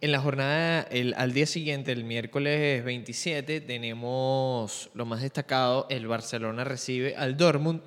[0.00, 6.06] En la jornada, el, al día siguiente, el miércoles 27, tenemos lo más destacado, el
[6.08, 7.80] Barcelona recibe al Dortmund,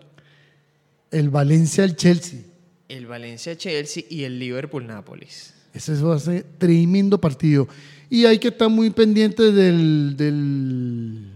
[1.11, 2.39] El Valencia al Chelsea.
[2.87, 5.53] el Valencia-Chelsea y el Liverpool-Nápoles.
[5.73, 7.67] Ese va a ser tremendo partido.
[8.09, 11.31] Y hay que estar muy pendiente del, del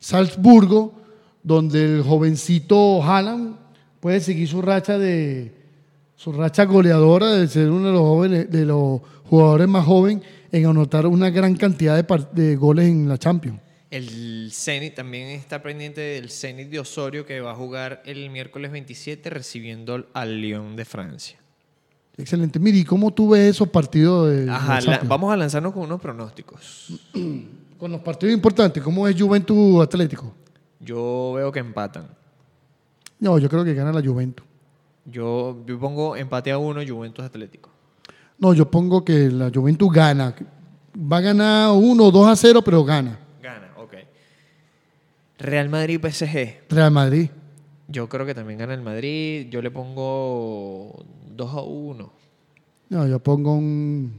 [0.00, 0.94] Salzburgo,
[1.42, 3.61] donde el jovencito Haaland
[4.02, 5.52] puede seguir su racha de
[6.16, 10.66] su racha goleadora de ser uno de los jóvenes, de los jugadores más jóvenes en
[10.66, 13.60] anotar una gran cantidad de, de goles en la Champions.
[13.90, 18.72] El Zenit también está pendiente del Zenit de Osorio que va a jugar el miércoles
[18.72, 21.38] 27 recibiendo al Lyon de Francia.
[22.16, 22.58] Excelente.
[22.58, 26.00] Miri, ¿y ¿cómo tú ves esos partidos de, Ajá, la- vamos a lanzarnos con unos
[26.00, 27.00] pronósticos.
[27.78, 30.34] Con los partidos importantes, ¿cómo es Juventus Atlético?
[30.80, 32.06] Yo veo que empatan.
[33.22, 34.44] No, yo creo que gana la Juventus.
[35.04, 37.70] Yo, yo pongo empate a uno Juventus Atlético.
[38.36, 40.34] No, yo pongo que la Juventus gana.
[40.96, 43.20] Va a ganar 1 o 2 a 0, pero gana.
[43.40, 43.94] Gana, ok.
[45.38, 46.68] Real Madrid-PSG.
[46.68, 47.30] Real Madrid.
[47.86, 49.46] Yo creo que también gana el Madrid.
[49.50, 51.04] Yo le pongo
[51.36, 52.12] 2 a 1.
[52.88, 54.14] No, yo pongo un.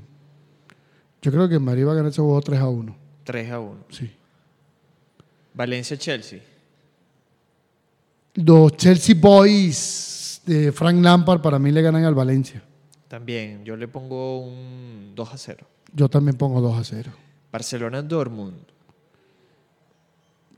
[1.21, 2.95] Yo creo que el Madrid va a ganar ese juego 3 a 1.
[3.25, 3.79] 3 a 1.
[3.89, 4.09] Sí.
[5.53, 6.52] Valencia-Chelsea.
[8.35, 12.63] Los Chelsea Boys de Frank Lampard para mí le ganan al Valencia.
[13.07, 13.63] También.
[13.63, 15.67] Yo le pongo un 2 a 0.
[15.93, 17.11] Yo también pongo 2 a 0.
[17.51, 18.55] Barcelona-Dortmund.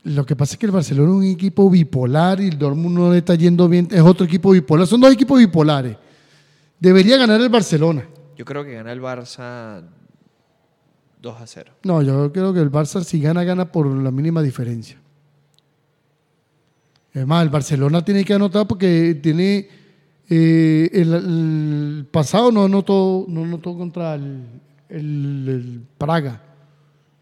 [0.04, 3.12] Lo que pasa es que el Barcelona es un equipo bipolar y el Dortmund no
[3.12, 3.88] le está yendo bien.
[3.90, 4.86] Es otro equipo bipolar.
[4.86, 5.96] Son dos equipos bipolares.
[6.80, 8.08] Debería ganar el Barcelona.
[8.36, 9.82] Yo creo que gana el Barça
[11.20, 11.72] 2 a 0.
[11.82, 14.98] No, yo creo que el Barça si gana, gana por la mínima diferencia.
[17.16, 19.68] Es más, el Barcelona tiene que anotar porque tiene
[20.28, 24.42] eh, el, el pasado no anotó, no anotó contra el,
[24.90, 26.42] el- el Praga.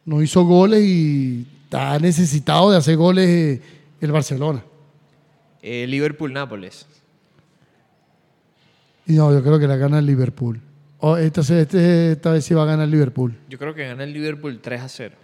[0.05, 3.63] No hizo goles y está necesitado de hacer goles eh,
[4.01, 4.65] el Barcelona.
[5.63, 6.87] Eh, Liverpool-Nápoles.
[9.07, 10.61] Y no, yo creo que la gana el Liverpool.
[10.99, 13.37] Oh, esta, se- este- esta vez sí va a ganar el Liverpool.
[13.49, 15.15] Yo creo que gana el Liverpool 3 a 0.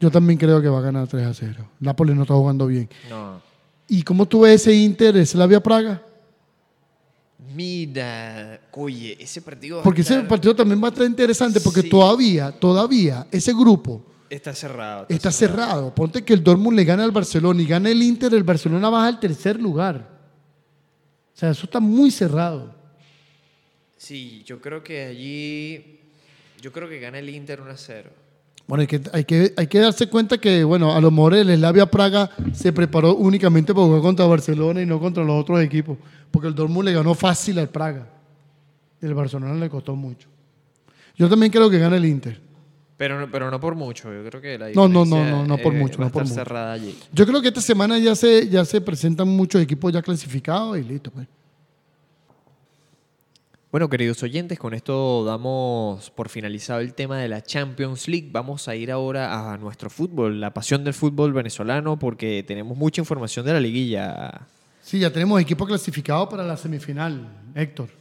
[0.00, 1.64] Yo también creo que va a ganar 3 a 0.
[1.80, 2.88] Nápoles no está jugando bien.
[3.08, 3.47] No.
[3.88, 6.02] ¿Y cómo tú ves ese Inter, Slavia Praga?
[7.54, 11.88] Mira, oye, ese partido Porque ese partido también va a estar interesante porque Sí.
[11.88, 15.06] todavía, todavía ese grupo está cerrado.
[15.08, 15.94] está cerrado.
[15.94, 19.06] Ponte que el Dortmund le gana al Barcelona y gana el Inter, el Barcelona baja
[19.08, 20.08] al tercer lugar.
[21.34, 22.74] O sea, eso está muy cerrado.
[23.96, 26.00] Sí, yo creo que allí.
[26.60, 28.10] Yo creo que gana el Inter 1 a 0.
[28.68, 31.48] Bueno, hay que, hay que, hay que darse cuenta que, bueno, a lo mejor el
[31.56, 35.96] Slavia Praga se preparó únicamente para jugar contra Barcelona y no contra los otros equipos.
[36.30, 38.06] Porque el Dortmund le ganó fácil al Praga.
[39.00, 40.28] Y el Barcelona le costó mucho.
[41.16, 42.40] Yo también creo que gana el Inter.
[42.98, 44.12] Pero, no- pero no por mucho.
[44.12, 46.22] Yo creo que la No, no, no, no, no por eh, mucho, va no por
[46.24, 46.34] estar mucho.
[46.34, 46.94] cerrada allí.
[47.12, 50.82] Yo creo que esta semana ya se, ya se presentan muchos equipos ya clasificados y
[50.82, 51.26] listo, pues.
[53.78, 58.28] Bueno, queridos oyentes, con esto damos por finalizado el tema de la Champions League.
[58.32, 63.00] Vamos a ir ahora a nuestro fútbol, la pasión del fútbol venezolano, porque tenemos mucha
[63.00, 64.48] información de la liguilla.
[64.82, 67.97] Sí, ya tenemos equipo clasificado para la semifinal, Héctor.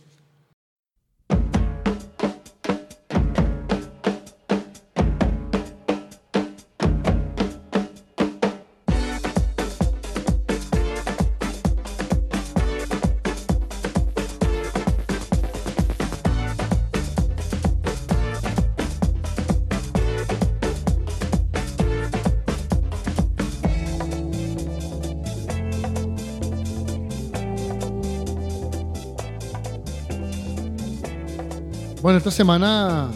[32.08, 33.12] Bueno, esta semana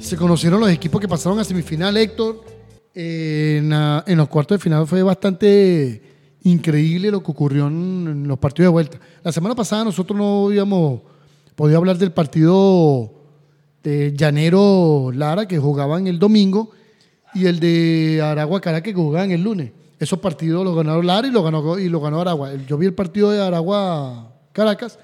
[0.00, 2.44] se conocieron los equipos que pasaron a semifinal, Héctor.
[2.92, 6.02] En, los cuartos de final fue bastante
[6.42, 8.98] increíble lo que ocurrió en, los partidos de vuelta.
[9.22, 11.00] La semana pasada nosotros no habíamos
[11.54, 13.14] podido hablar del partido
[13.82, 16.72] de Llanero Lara, que jugaban el domingo,
[17.32, 19.72] y el de Aragua Caracas, que jugaban el lunes.
[19.98, 22.56] Esos partidos los ganaron Lara y lo ganó, y lo ganó Aragua.
[22.68, 24.98] Yo vi el partido de Aragua Caracas,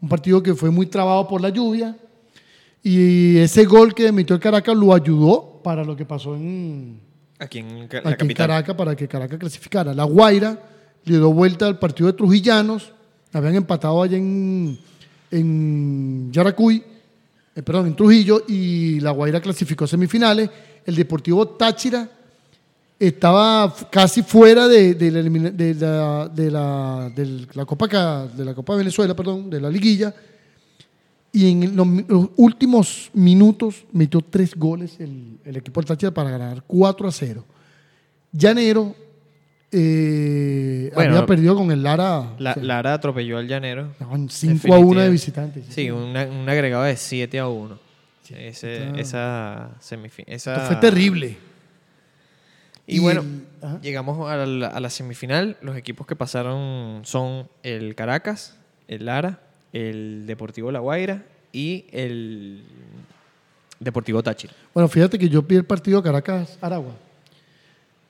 [0.00, 1.94] un partido que fue muy trabado por la lluvia,
[2.88, 7.00] y ese gol que metió el Caracas lo ayudó para lo que pasó en,
[7.38, 8.34] Aquí en la aquí en.
[8.34, 9.92] Caracas para que Caracas clasificara.
[9.94, 10.58] La Guaira
[11.04, 12.92] le dio vuelta al partido de Trujillanos,
[13.32, 14.78] habían empatado allá en,
[15.30, 16.82] en Yaracuy,
[17.54, 20.48] eh, perdón, en Trujillo, y La Guaira clasificó a semifinales.
[20.84, 22.08] El Deportivo Táchira
[22.98, 25.74] estaba casi fuera de, de la, de
[26.50, 30.14] la- de la- Copa, de la Copa Venezuela, perdón, de la liguilla.
[31.32, 31.86] Y en los,
[32.36, 37.44] últimos minutos metió tres goles el, el equipo del Táchira para ganar 4 a 0.
[38.32, 38.94] Llanero
[39.70, 43.88] eh, Bueno, había perdido con el Lara La- o sea, Lara atropelló al llanero.
[43.90, 45.66] estaban 5 a 1 de visitantes.
[45.68, 47.78] Sí, una- un agregado de 7 a 1.
[48.30, 50.34] Ese- está- esa semifinal.
[50.34, 51.36] Esto fue terrible.
[52.86, 53.22] Y, Y- bueno,
[53.82, 55.56] llegamos a la, a la semifinal.
[55.60, 58.56] Los equipos que pasaron son el Caracas,
[58.86, 59.40] el Lara,
[59.72, 62.62] el Deportivo La Guaira y el
[63.80, 64.52] Deportivo Táchira.
[64.74, 66.94] Bueno, fíjate que yo vi el partido Caracas-Aragua,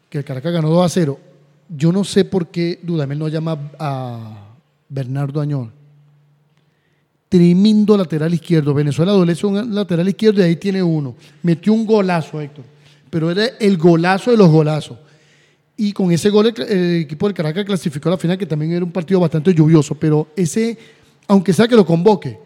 [0.09, 1.21] que el Caracas ganó 2 a 0.
[1.69, 4.49] Yo no sé por qué Dudamel no llama a
[4.89, 5.71] Bernardo Añol.
[7.29, 8.73] Tremendo lateral izquierdo.
[8.73, 11.15] Venezuela adolece un lateral izquierdo y ahí tiene uno.
[11.43, 12.65] Metió un golazo, Héctor.
[13.11, 14.97] Pero era el golazo de los golazos.
[15.77, 18.85] Y con ese gol el, equipo del Caracas clasificó a la final, que también era
[18.85, 19.95] un partido bastante lluvioso.
[19.95, 20.77] Pero ese,
[21.29, 22.39] aunque sea que lo convoque,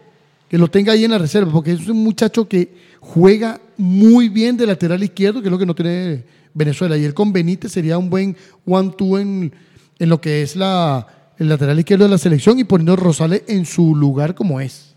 [0.49, 4.57] que lo tenga ahí en la reserva, porque es un muchacho que juega muy bien
[4.57, 6.97] de lateral izquierdo, que es lo que no tiene Venezuela.
[6.99, 9.53] Y él con Benítez sería un buen one-two en,
[9.99, 13.45] en lo que es la, el lateral izquierdo de la selección y poniendo a Rosales
[13.49, 14.95] en su lugar como es.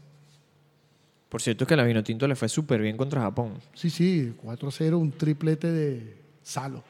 [1.29, 3.53] Por cierto que la Vinotinto le fue súper bien contra Japón.
[3.73, 6.83] Sí, sí, 4-0, un triplete de Salo.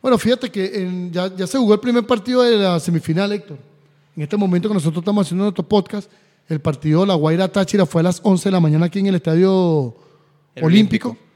[0.00, 3.58] Bueno, fíjate que en- ya, ya se jugó el primer partido de la semifinal, Héctor.
[4.16, 6.10] En este momento que nosotros estamos haciendo nuestro podcast,
[6.48, 9.06] el partido de La Guaira Táchira fue a las 11 de la mañana aquí en
[9.06, 9.94] el Estadio
[10.54, 11.26] El Olímpico, Olímpico.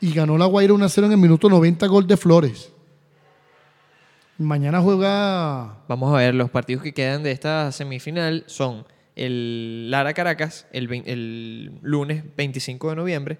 [0.00, 2.70] y ganó La Guaira 1-0 en el minuto 90, gol de Flores.
[4.38, 10.14] Mañana juega Vamos a ver, los partidos que quedan de esta semifinal son el Lara
[10.14, 13.38] Caracas el, el lunes 25 de noviembre.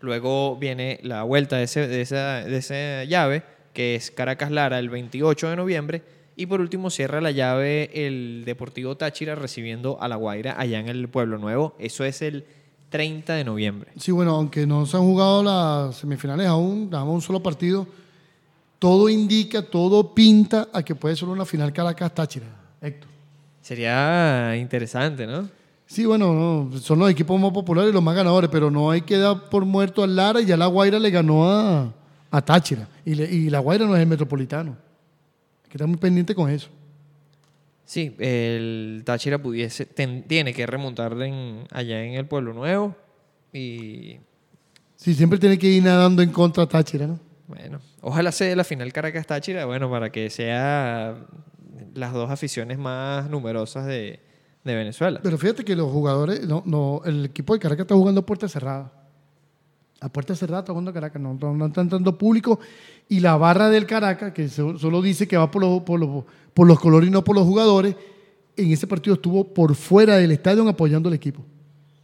[0.00, 3.42] Luego viene la vuelta de, ese- de esa, de esa llave,
[3.74, 6.02] que es Caracas Lara el 28 de noviembre.
[6.38, 10.88] Y por último cierra la llave el Deportivo Táchira recibiendo a La Guaira allá en
[10.88, 11.74] el Pueblo Nuevo.
[11.78, 12.44] Eso es el
[12.90, 13.90] 30 de noviembre.
[13.98, 17.86] Sí, bueno, aunque no se han jugado las semifinales aún, nada más un solo partido.
[18.78, 22.46] todo indica, todo pinta a que puede ser una final Caracas-Táchira,
[22.80, 23.10] Héctor.
[23.60, 25.48] Sería interesante, ¿no?
[25.86, 26.32] Sí, bueno,
[26.70, 29.48] no, son los equipos más populares y los más ganadores, pero no hay que dar
[29.50, 31.92] por muerto al Lara y ya la Guaira le ganó a,
[32.30, 32.86] a Táchira.
[33.04, 34.76] Y, le- y la Guaira no es el metropolitano.
[35.68, 36.70] Hay que estar muy pendiente con eso.
[37.84, 42.96] Sí, el Táchira pudiese, ten- tiene que remontar en- allá en el Pueblo Nuevo
[43.52, 44.16] y
[44.96, 47.20] Sí, siempre tiene que ir nadando en contra Táchira, ¿no?
[47.48, 51.16] bueno, ojalá sea la final Caracas-Táchira, bueno, para que sea
[51.94, 54.20] las dos aficiones más numerosas de,
[54.64, 55.20] de Venezuela.
[55.22, 58.92] Pero fíjate que los jugadores, no, no, el equipo de Caracas está jugando puerta cerrada.
[60.00, 62.60] A puerta cerrada está jugando Caracas, no, no, no está entrando público.
[63.08, 66.24] Y la barra del Caracas, que so- solo dice que va por los, por, los,
[66.54, 67.96] por los colores y no por los jugadores,
[68.56, 71.44] en ese partido estuvo por fuera del estadio apoyando al equipo.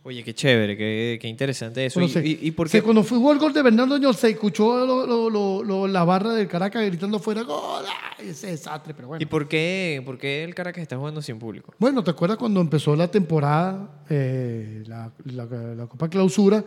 [0.07, 1.99] Oye, qué chévere, qué, qué interesante eso.
[1.99, 2.83] Bueno, y, se- y- y por qué?
[2.83, 6.47] cuando fue el gol de Bernardo Ñol, se escuchó lo- lo- lo- la barra del
[6.49, 7.85] Caracas gritando afuera, ¡Gol!
[8.19, 9.23] Ese desastre, pero bueno.
[9.23, 11.73] ¿Y por qué, por qué el Caracas está jugando sin público?
[11.79, 16.63] Bueno, ¿te acuerdas cuando empezó la temporada, eh, la, la- la Copa Clausura,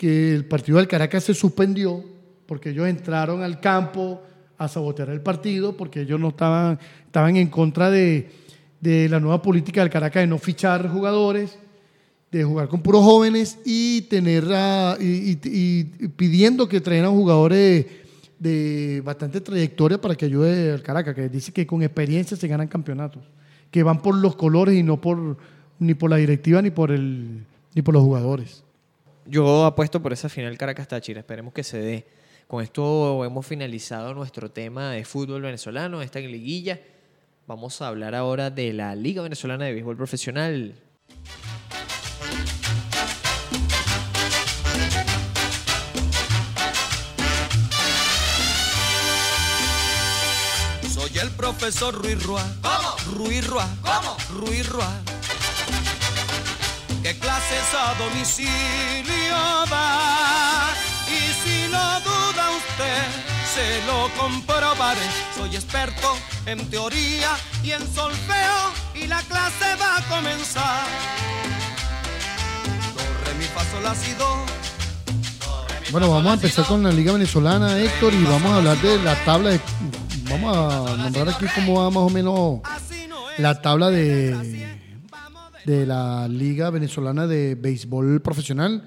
[0.00, 2.02] que el partido del Caracas se suspendió
[2.46, 4.22] porque ellos entraron al campo
[4.56, 8.30] a sabotear el partido porque ellos no estaban, estaban en contra de,
[8.80, 11.58] de la nueva política del Caracas de no fichar jugadores,
[12.32, 14.44] de jugar con puros jóvenes y tener
[15.00, 15.36] y
[16.16, 17.84] pidiendo que trajeran jugadores
[18.38, 22.68] de bastante trayectoria para que ayude al Caracas, que dice que con experiencia se ganan
[22.68, 23.22] campeonatos,
[23.70, 25.36] que van por los colores y no por
[25.78, 27.44] ni por la directiva ni por el
[27.74, 28.64] ni por los jugadores.
[29.26, 32.06] Yo apuesto por esa final Caracas-Táchira, esperemos que se dé.
[32.46, 36.80] Con esto hemos finalizado nuestro tema de fútbol venezolano, esta liguilla.
[37.46, 40.74] Vamos a hablar ahora de la Liga Venezolana de Béisbol Profesional.
[50.92, 52.44] Soy el profesor Ruiz Rua.
[52.62, 53.16] ¿Cómo?
[53.16, 53.68] Ruiz Rua.
[53.82, 54.16] ¿Cómo?
[54.40, 55.02] Ruiz Rua.
[57.10, 59.34] ¿Qué clases a domicilio
[59.68, 60.72] da?
[61.08, 63.02] Y si lo duda usted,
[63.52, 65.00] se lo comprobaré.
[65.34, 67.30] Soy experto en teoría
[67.64, 70.86] y en solfeo y la clase va a comenzar.
[72.94, 74.46] Do, re, mi, fa, sol, la, si, do.
[75.90, 79.16] Bueno, vamos a empezar con la Liga Venezolana, Héctor, y vamos a hablar de la
[79.24, 79.60] tabla de
[80.28, 82.62] vamos a nombrar aquí cómo va más o menos no
[83.38, 84.78] la tabla de,
[85.64, 88.84] de la Liga Venezolana de Béisbol Profesional.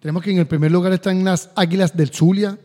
[0.00, 2.58] Tenemos que en el primer lugar están las Águilas del Zulia,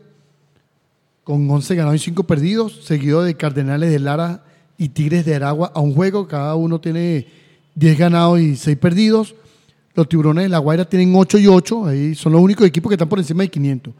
[1.22, 4.44] con 11 ganados y 5 perdidos, seguido de Cardenales de Lara
[4.78, 6.26] y Tigres de Aragua a un juego.
[6.28, 7.26] Cada uno tiene
[7.74, 9.34] 10 ganados y 6 perdidos.
[9.94, 11.86] Los Tiburones de La Guaira tienen 8 y 8.
[11.86, 13.94] Ahí son los únicos equipos que están por encima de 500.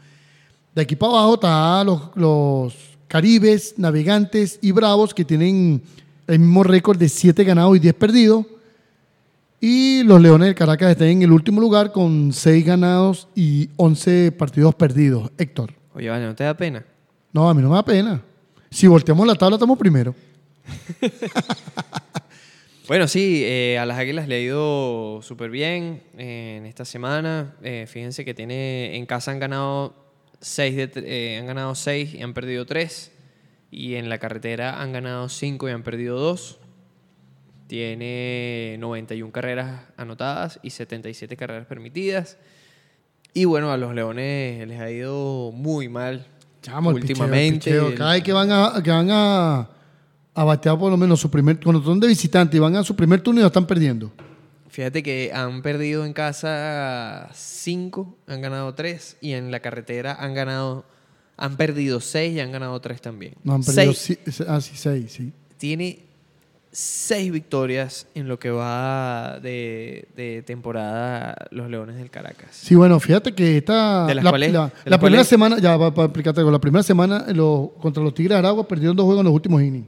[0.75, 2.75] De aquí para abajo están los, los
[3.09, 5.83] Caribes, Navegantes y Bravos que tienen
[6.27, 8.47] el mismo récord de 7 ganados y 10 perdidos.
[9.61, 14.33] Y los Leones del Caracas están en el último lugar con 6 ganados y 11
[14.33, 15.31] partidos perdidos.
[15.39, 15.73] Héctor.
[15.95, 16.85] Oye, vale, ¿no te da pena?
[17.33, 18.23] No, a mí no me da pena.
[18.71, 20.15] Si volteamos la tabla, estamos primero.
[22.89, 27.57] Bueno, sí, eh, a las Águilas le ha ido súper bien eh, en esta semana.
[27.65, 29.93] Eh, fíjense que tiene en casa han ganado
[30.41, 33.11] seis, de, tr- han ganado seis y han perdido tres.
[33.73, 36.61] Y en la carretera han ganado cinco y han perdido dos.
[37.67, 42.37] Tiene 91 carreras anotadas y 77 carreras permitidas.
[43.35, 46.27] Y bueno, a los Leones les ha ido muy mal
[46.63, 47.71] Chamo, el últimamente.
[47.71, 47.99] picheo, el picheo.
[47.99, 49.69] Cada vez que van a, que van a,
[50.35, 52.95] a batear por lo menos su primer, cuando son de visitante y van a su
[52.97, 54.11] primer turno y lo están perdiendo.
[54.69, 60.35] Fíjate que han perdido en casa cinco, han ganado tres y en la carretera han
[60.35, 60.85] ganado,
[61.37, 63.35] han perdido seis y han ganado tres también.
[63.43, 64.19] No han perdido Seis.
[64.25, 65.33] si- ah, sí, seis, sí.
[65.57, 66.06] Tiene
[66.79, 72.49] seis victorias en lo que va de, de temporada los Leones del Caracas.
[72.53, 74.05] Sí, bueno, fíjate que esta.
[74.05, 74.53] ¿De las la, cuales?
[74.53, 76.51] la- ¿De la primera semana, ya para explicarte algo.
[76.51, 79.63] La primera semana los- contra los Tigres de Aragua perdieron dos juegos en los últimos
[79.63, 79.87] innings.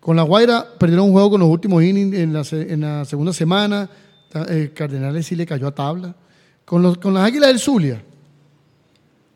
[0.00, 3.34] Con la Guaira perdieron un juego con los últimos innings en la, en la segunda
[3.34, 3.90] semana.
[4.30, 6.14] Ta- eh, Cardenales sí le cayó a tabla.
[6.64, 8.02] Con, los, con las Águilas del Zulia,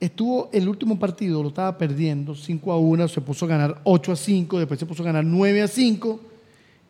[0.00, 4.12] estuvo el último partido, lo estaba perdiendo 5 a 1, se puso a ganar 8
[4.12, 6.20] a 5, después se puso a ganar 9 a 5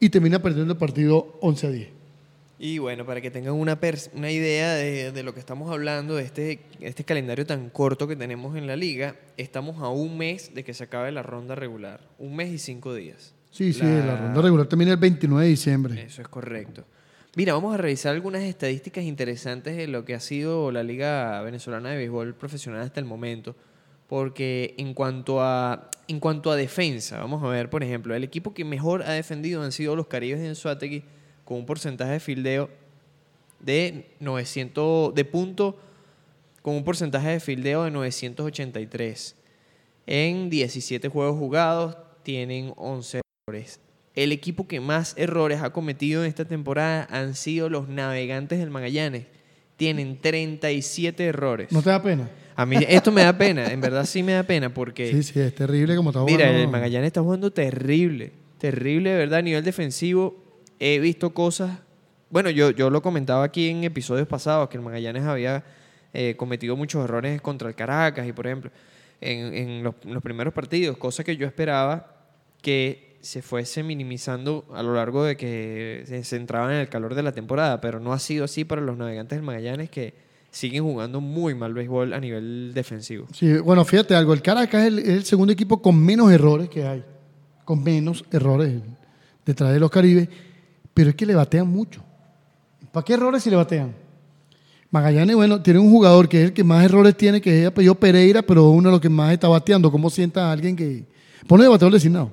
[0.00, 1.88] y termina perdiendo el partido 11 a 10.
[2.58, 3.78] Y bueno, para que tengan una,
[4.12, 8.16] una idea de, de lo que estamos hablando, de este, este calendario tan corto que
[8.16, 12.00] tenemos en la liga, estamos a un mes de que se acabe la ronda regular.
[12.18, 13.34] Un mes y cinco días.
[13.50, 16.02] Sí, sí, la ronda regular termina el 29 de diciembre.
[16.02, 16.84] Eso es correcto.
[17.34, 21.90] Mira, vamos a revisar algunas estadísticas interesantes de lo que ha sido la Liga Venezolana
[21.90, 23.56] de Béisbol Profesional hasta el momento.
[24.06, 28.52] Porque en cuanto a en cuanto a defensa, vamos a ver, por ejemplo, el equipo
[28.52, 31.04] que mejor ha defendido han sido los Caribes de Anzuategui
[31.44, 32.68] con un porcentaje de fildeo
[33.60, 35.78] de 900 de punto
[36.62, 39.36] con un porcentaje de fildeo de 983.
[40.06, 43.80] En 17 juegos jugados tienen 11 errores.
[44.16, 48.70] El equipo que más errores ha cometido en esta temporada han sido los Navegantes del
[48.70, 49.26] Magallanes.
[49.76, 51.70] Tienen 37 errores.
[51.70, 52.28] ¿No te da pena?
[52.60, 55.40] A mí esto me da pena, en verdad sí me da pena porque Sí, sí,
[55.40, 56.62] es terrible como está Mira, jugando.
[56.62, 58.32] el Magallanes está jugando terrible.
[58.58, 59.38] Terrible, de verdad.
[59.38, 60.36] A nivel defensivo,
[60.78, 61.78] he visto cosas.
[62.28, 65.64] Bueno, yo, yo lo comentaba aquí en episodios pasados, que el Magallanes había
[66.12, 68.70] eh, cometido muchos errores contra el Caracas y, por ejemplo,
[69.22, 72.14] en, en los, primeros partidos, cosa que yo esperaba
[72.60, 77.14] que se fuese minimizando a lo largo de que se, se entraban en el calor
[77.14, 80.82] de la temporada, pero no ha sido así para los navegantes del Magallanes que siguen
[80.84, 83.26] jugando muy mal béisbol a nivel defensivo.
[83.32, 86.68] Sí, bueno, fíjate algo, el Caracas es el, es el segundo equipo con menos errores
[86.68, 87.04] que hay,
[87.64, 88.80] con menos errores
[89.44, 90.28] detrás de los Caribes,
[90.92, 92.02] pero es que le batean mucho.
[92.92, 93.94] ¿Para qué errores si le batean?
[94.90, 97.94] Magallanes, bueno, tiene un jugador que es el que más errores tiene, que es apellido
[97.94, 99.92] Pereira, pero uno de los que más está bateando.
[99.92, 101.06] ¿Cómo sienta a alguien que
[101.46, 102.32] pone de bateador designado?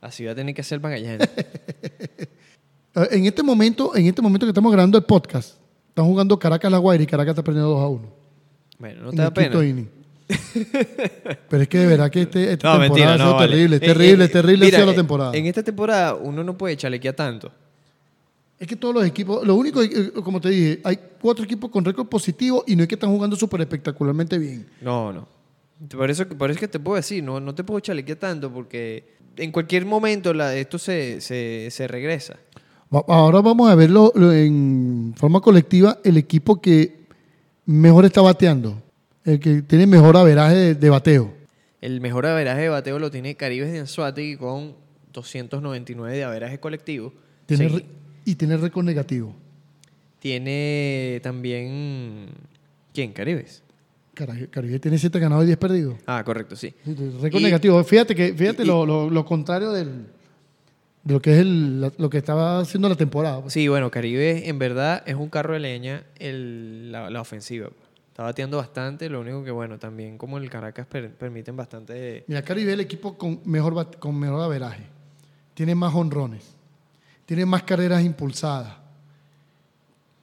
[0.00, 1.28] Así va a tener que ser Magallanes.
[2.94, 5.56] En este momento, en este momento que estamos grabando el podcast,
[5.92, 8.08] están jugando Caracas La Guaira y Caracas está perdiendo 2 a 1.
[8.78, 9.64] Bueno, no en te da el quinto pena.
[9.70, 9.88] inning.
[11.48, 13.48] Pero es que de verdad que este, esta No, temporada mentira, ha sido no, vale.
[13.48, 15.36] terrible, Eh, terrible, eh, es terrible ha mira, sido la eh, temporada.
[15.36, 17.52] En esta temporada uno no puede chalequear tanto.
[18.58, 21.84] Es que todos los equipos, lo único, eh, como te dije, hay cuatro equipos con
[21.84, 24.66] récord positivo y no es que están jugando súper espectacularmente bien.
[24.80, 25.28] No, no.
[25.90, 28.50] Por eso, por eso es que te puedo decir, no, no te puedo chalequear tanto
[28.52, 32.36] porque en cualquier momento la, esto se, se, se regresa.
[33.08, 37.00] Ahora vamos a verlo lo- en forma colectiva, el equipo que
[37.66, 38.82] mejor está bateando,
[39.24, 41.32] el que tiene mejor averaje de, de bateo.
[41.80, 44.74] El mejor averaje de bateo lo tiene Caribes de Anzuategui con
[45.12, 47.12] 299 de averaje colectivo.
[47.46, 47.84] Tiene re-
[48.24, 49.34] y tiene récord negativo.
[50.20, 52.26] tiene también...
[52.94, 53.12] ¿Quién?
[53.12, 53.62] Caribes.
[54.50, 55.94] Caribe tiene 7 ganados y 10 perdidos.
[56.06, 56.72] Ah, correcto, sí.
[57.20, 57.82] Récord Y- negativo.
[57.82, 60.06] Fíjate que fíjate y- lo, lo- lo contrario del,
[61.04, 63.40] de lo que es el- lo que estaba haciendo la temporada.
[63.40, 63.52] pues.
[63.54, 67.68] Sí, bueno, Caribe en verdad es un carro de leña el- la, la ofensiva.
[68.08, 72.24] Está bateando bastante, lo único que, bueno, también como el Caracas per- permiten bastante...
[72.28, 74.84] Mira, Caribe es el equipo con mejor, con mejor averaje.
[75.54, 76.44] Tiene más honrones.
[77.24, 78.74] Tiene más carreras impulsadas.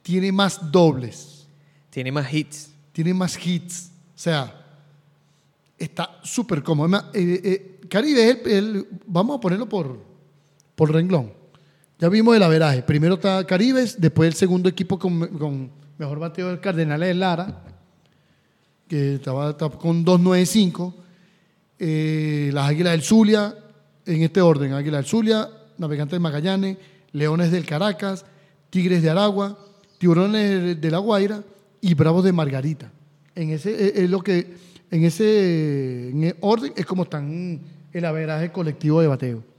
[0.04, 1.48] Tiene más dobles.
[1.90, 2.72] Tiene más hits.
[2.92, 3.92] Tiene más hits.
[4.16, 4.56] O sea,
[5.78, 6.86] está súper cómodo.
[6.86, 10.00] Además, eh, eh, Caribe es el, el- Vamos a ponerlo por,
[10.80, 11.34] por renglón.
[12.00, 12.82] Ya vimos el averaje.
[12.84, 17.66] Primero está Caribes, después el segundo equipo con, mejor bateo del Cardenales de Lara,
[18.88, 20.94] que estaba, estaba con 2.95.
[21.80, 23.54] Eh, las Águilas del Zulia,
[24.06, 26.78] en este orden: Águilas del Zulia, Navegantes de Magallanes,
[27.12, 28.24] Leones del Caracas,
[28.70, 29.60] Tigres de Aragua,
[29.98, 31.44] Tiburones de La Guaira
[31.82, 32.90] y Bravos de Margarita.
[33.36, 34.56] En ese es, es lo que
[34.92, 37.60] en ese orden es como están
[37.92, 39.59] el averaje colectivo de bateo.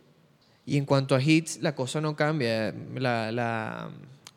[0.70, 2.72] Y en cuanto a hits, la cosa no cambia.
[2.94, 3.90] La, la-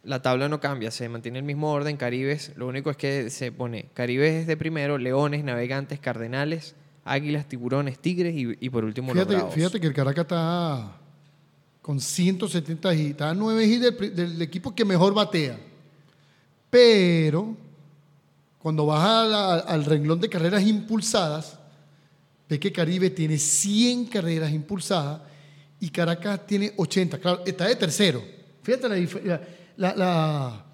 [0.04, 1.96] la tabla no cambia, se mantiene el mismo orden.
[1.96, 6.74] Caribes, lo único es que se pone Caribes es de primero, Leones, Navegantes, Cardenales,
[7.06, 9.54] Águilas, Tiburones, Tigres y, y por último los Fíjate, Bravos.
[9.54, 10.98] fíjate que el Caracas está
[11.84, 15.58] con 170 hits, está a 9 hits del, del equipo que mejor batea.
[16.70, 17.56] Pero
[18.58, 21.60] cuando vas a la- al renglón de carreras impulsadas,
[22.50, 25.22] ves que Caribe tiene 100 carreras impulsadas
[25.86, 27.18] y Caracas tiene 80.
[27.20, 28.24] Claro, está de tercero.
[28.62, 29.36] Fíjate la,
[29.76, 30.66] la,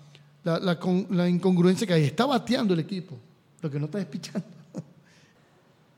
[0.43, 0.79] la-
[1.09, 2.03] la incongruencia que hay.
[2.03, 3.17] Está bateando el equipo,
[3.61, 4.47] lo que no está despichando.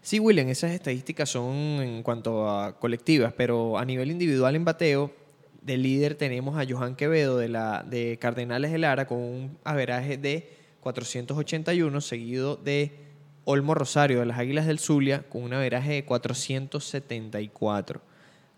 [0.04, 5.12] Sí, William, esas estadísticas son en cuanto a colectivas, pero a nivel individual en bateo,
[5.62, 10.18] de líder tenemos a Johan Quevedo de, la, de Cardenales de Lara con un averaje
[10.18, 12.94] de 481, seguido de
[13.44, 18.02] Olmo Rosario de las Águilas del Zulia con un averaje de 474.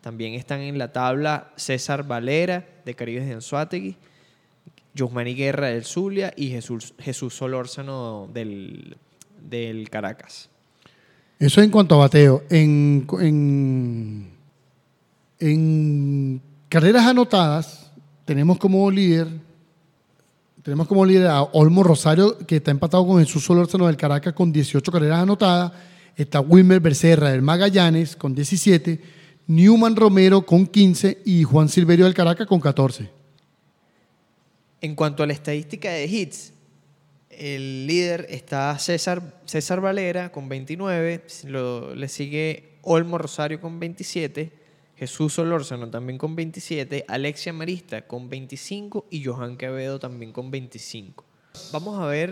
[0.03, 3.95] También están en la tabla César Valera de Caribes de Anzuategui,
[4.93, 8.97] Yosmani Guerra del Zulia y Jesús, Jesús Solórzano del,
[9.49, 10.49] del Caracas.
[11.39, 12.43] Eso en cuanto a bateo.
[12.49, 14.29] En, en,
[15.39, 17.89] en carreras anotadas,
[18.25, 19.29] tenemos como líder,
[20.63, 24.51] tenemos como líder a Olmo Rosario, que está empatado con Jesús Solórzano del Caracas con
[24.51, 25.71] 18 carreras anotadas.
[26.17, 32.13] Está Wilmer Becerra del Magallanes con 17, Newman Romero con 15 y Juan Silverio del
[32.13, 33.09] Caracas con 14.
[34.81, 36.53] En cuanto a la estadística de hits,
[37.29, 44.51] el líder está César, César Valera con 29, lo- le sigue Olmo Rosario con 27,
[44.97, 51.23] Jesús Solórzano también con 27, Alexia Marista con 25 y Johan Quevedo también con 25.
[51.71, 52.31] Vamos a ver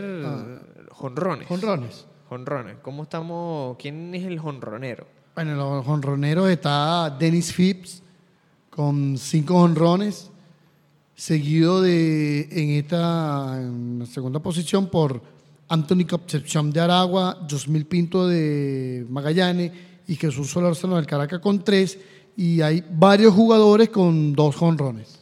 [0.92, 1.48] jonrones.
[1.48, 2.06] Jonrones.
[2.30, 2.78] Jonrones.
[2.82, 3.78] ¿Cómo estamos?
[3.78, 5.08] ¿Quién es el jonronero?
[5.34, 8.04] Bueno, en los jonroneros está Dennis Phipps
[8.70, 10.30] con cinco jonrones,
[11.16, 15.22] seguido de en esta en segunda posición por
[15.70, 19.72] Anthony Concepción de Aragua, Josmil Pinto de Magallanes
[20.06, 21.98] y Jesús Solórzano del Caracas con tres.
[22.36, 25.20] Y hay varios jugadores con dos jonrones.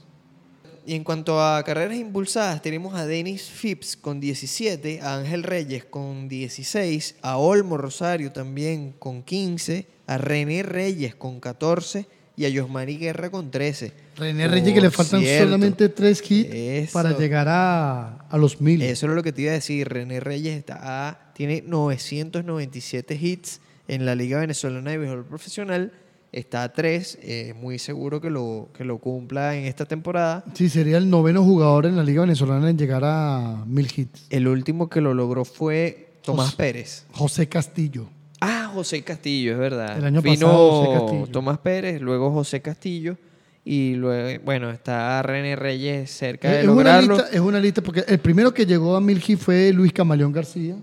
[0.87, 5.85] Y en cuanto a carreras impulsadas, tenemos a Denis Phipps con 17, a Ángel Reyes
[5.85, 12.05] con 16, a Olmo Rosario también con 15, a René Reyes con 14
[12.35, 13.91] y a Josmari Guerra con 13.
[14.17, 16.93] René Reyes que le faltan cierto, solamente tres hits Eso.
[16.93, 18.81] para llegar a, a los mil.
[18.81, 19.87] Eso es lo que te iba a decir.
[19.89, 20.79] René Reyes está
[21.09, 25.91] a- tiene 997 hits en la Liga Venezolana de Béisbol Profesional.
[26.31, 27.19] Está a 3,
[27.55, 30.43] muy seguro que lo, que lo cumpla en esta temporada.
[30.53, 34.27] Sí, sería el noveno jugador en la Liga Venezolana en llegar a mil hits.
[34.29, 37.05] El último que lo logró fue Tomás Pérez.
[37.13, 38.09] José Castillo.
[38.41, 39.97] Ah, José Castillo, es verdad.
[39.97, 41.27] El año Vino pasado, José Castillo.
[41.27, 43.17] Tomás Pérez, luego José Castillo
[43.65, 47.15] y luego, bueno, está René Reyes cerca de Es una, lograrlo.
[47.15, 50.31] lista, es una lista porque el primero que llegó a mil hits fue Luis Camaleón
[50.31, 50.75] García.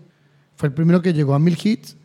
[0.56, 1.96] Fue el primero que llegó a mil hits.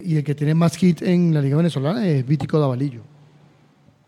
[0.00, 3.00] Y el que tiene más hits en la Liga Venezolana es Vítico Davalillo.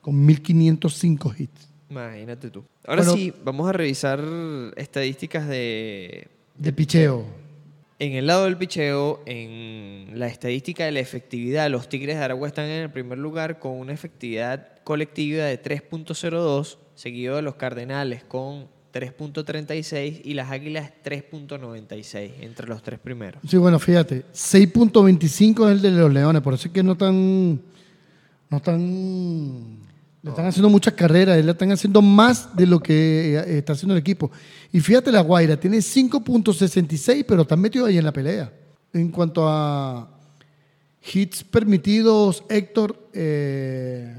[0.01, 1.69] Con 1505 hits.
[1.91, 2.65] Imagínate tú.
[2.87, 3.17] Ahora Bueno.
[3.17, 4.21] sí, vamos a revisar
[4.77, 6.29] estadísticas de...
[6.57, 7.25] De picheo.
[8.01, 12.49] En el lado del picheo, en la estadística de la efectividad, los Tigres de Aragua
[12.49, 18.25] están en el primer lugar con una efectividad colectiva de 3.02, seguido de los Cardenales
[18.25, 23.43] con 3.36 y las Águilas 3.96, entre los tres primeros.
[23.47, 24.25] Sí, bueno, fíjate.
[24.33, 26.41] 6.25 es el de los Leones.
[26.41, 27.61] Por eso es que no están.
[28.49, 29.80] No están.
[30.23, 31.43] Le están haciendo muchas carreras.
[31.43, 34.31] Le están haciendo más de lo que eh, está haciendo el equipo.
[34.73, 38.53] Y fíjate, la Guaira tiene 5.66, pero están metidos ahí en la pelea.
[38.93, 40.11] En cuanto a
[41.13, 43.09] hits permitidos, Héctor.
[43.15, 44.15] eh,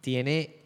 [0.00, 0.56] Tiene.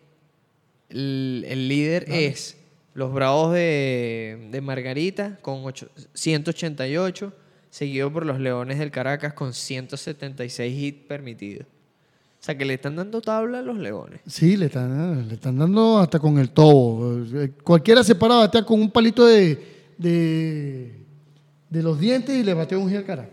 [0.90, 2.56] El, el líder es
[2.92, 7.32] los Bravos de, de Margarita con ocho- 188,
[7.70, 11.66] seguido por los Leones del Caracas con 176 hits permitidos.
[12.44, 14.20] O sea que le están dando tabla a los Leones.
[14.26, 17.24] Sí, le están, le están dando hasta con el tobo.
[17.36, 19.58] Eh, Cualquiera se para a batear con un palito de,
[19.96, 23.30] de, los dientes y le batea un al.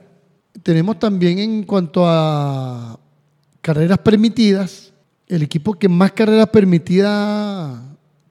[0.64, 2.97] Tenemos también en cuanto a
[3.59, 4.93] carreras permitidas,
[5.28, 7.82] el equipo que más carreras permitidas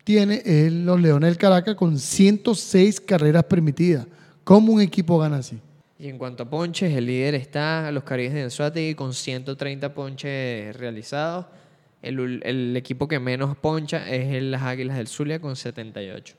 [0.03, 4.07] tiene es los Leones del Caracas con 106 carreras permitidas.
[4.45, 5.61] ¿Cómo un equipo gana así?
[6.01, 10.75] Y en cuanto a ponches, el líder está los Caribes de Anzuategui con 130 ponches
[10.77, 11.45] realizados.
[12.01, 16.35] El, el equipo que menos poncha es las Águilas del Zulia con 78.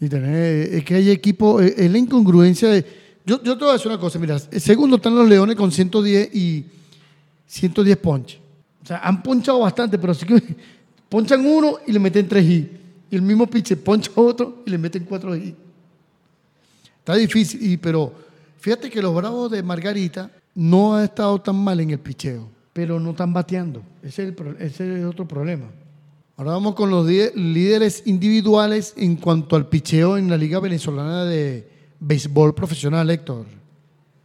[0.00, 2.84] Y tener- es que hay equipo, es es la incongruencia de...
[3.26, 6.32] Yo, yo te voy a decir una cosa, mira, segundo están los Leones con 110
[6.34, 6.64] y
[7.46, 8.38] 110 ponches.
[8.84, 10.40] O sea, han ponchado bastante, pero sí que
[11.08, 12.68] ponchan uno y le meten tres hits.
[13.10, 15.56] Y el mismo pitcher poncha otro y le meten cuatro hits.
[17.00, 18.27] Está difícil, y, pero
[18.58, 22.98] fíjate que los Bravos de Margarita no han estado tan mal en el picheo, pero
[22.98, 23.82] no están bateando.
[24.02, 25.66] Ese es, otro problema.
[26.36, 31.68] Ahora vamos con los líderes individuales en cuanto al picheo en la Liga Venezolana de
[32.00, 33.46] Béisbol Profesional, Héctor.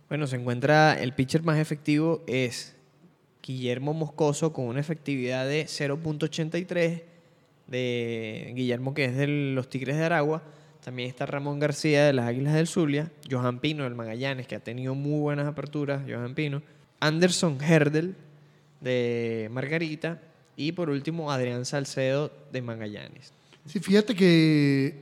[0.09, 2.75] Bueno, se encuentra el pitcher más efectivo es
[3.41, 7.01] Guillermo Moscoso con una efectividad de 0.83
[7.67, 10.43] de Guillermo que es de los Tigres de Aragua.
[10.83, 14.59] También está Ramón García de las Águilas del Zulia, Johan Pino del Magallanes que ha
[14.59, 16.61] tenido muy buenas aperturas, Johan Pino,
[16.99, 18.15] Anderson Herdel
[18.81, 20.21] de Margarita
[20.57, 23.31] y por último Adrián Salcedo de Magallanes.
[23.65, 24.93] Sí, fíjate que,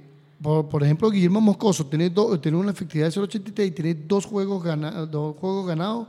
[0.42, 4.64] por, ejemplo, Guillermo Moscoso tiene, do- tiene una efectividad de 0.83 y tiene dos juegos,
[5.10, 6.08] dos juegos ganados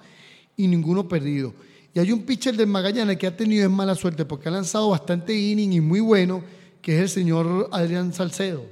[0.55, 1.55] y ninguno perdido.
[1.95, 5.35] Y hay un pitcher del Magallanes que ha tenido mala suerte porque ha lanzado bastante
[5.35, 6.43] inning y muy bueno,
[6.83, 8.65] que es el señor Adrián Salcedo.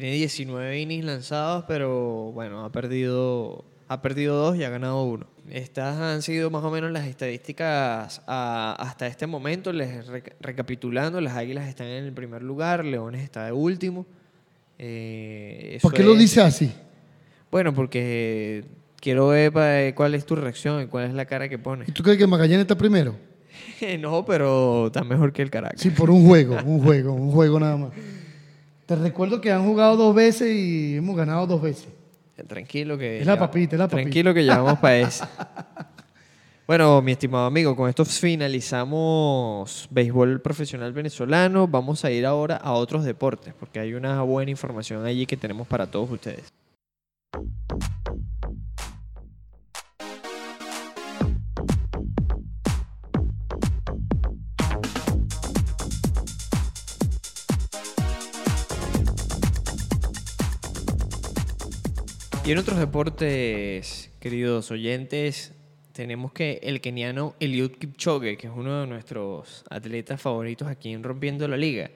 [0.00, 5.26] Tiene 19 innings lanzados, pero bueno, ha perdido, ha perdido dos y ha ganado uno.
[5.50, 9.72] Estas han sido más o menos las estadísticas ah, hasta este momento.
[9.72, 14.04] Les rec- recapitulando, las Águilas están en el primer lugar, Leones está de último.
[14.78, 16.70] Eh, ¿Por qué lo dice así?
[17.50, 18.64] Bueno, porque
[19.00, 21.86] quiero ver pa- cuál es tu reacción y cuál es la cara que pone.
[21.88, 23.14] ¿Y tú crees que Magallanes está primero?
[24.00, 25.80] no, pero está mejor que el Caracas.
[25.80, 27.92] Sí, por un juego, un juego, un juego nada más.
[28.86, 31.88] Te recuerdo que han jugado dos veces y hemos ganado dos veces.
[32.46, 33.20] Tranquilo que...
[33.20, 34.02] Es la papita, es la papita.
[34.02, 35.26] Tranquilo que llevamos para eso.
[36.66, 41.68] Bueno, mi estimado amigo, con esto finalizamos béisbol profesional venezolano.
[41.68, 45.68] Vamos a ir ahora a otros deportes, porque hay una buena información allí que tenemos
[45.68, 46.52] para todos ustedes.
[62.46, 65.52] Y en otros deportes, queridos oyentes,
[65.90, 71.02] tenemos que el keniano Eliud Kipchoge, que es uno de nuestros atletas favoritos aquí en
[71.02, 71.90] Rompiendo la Liga,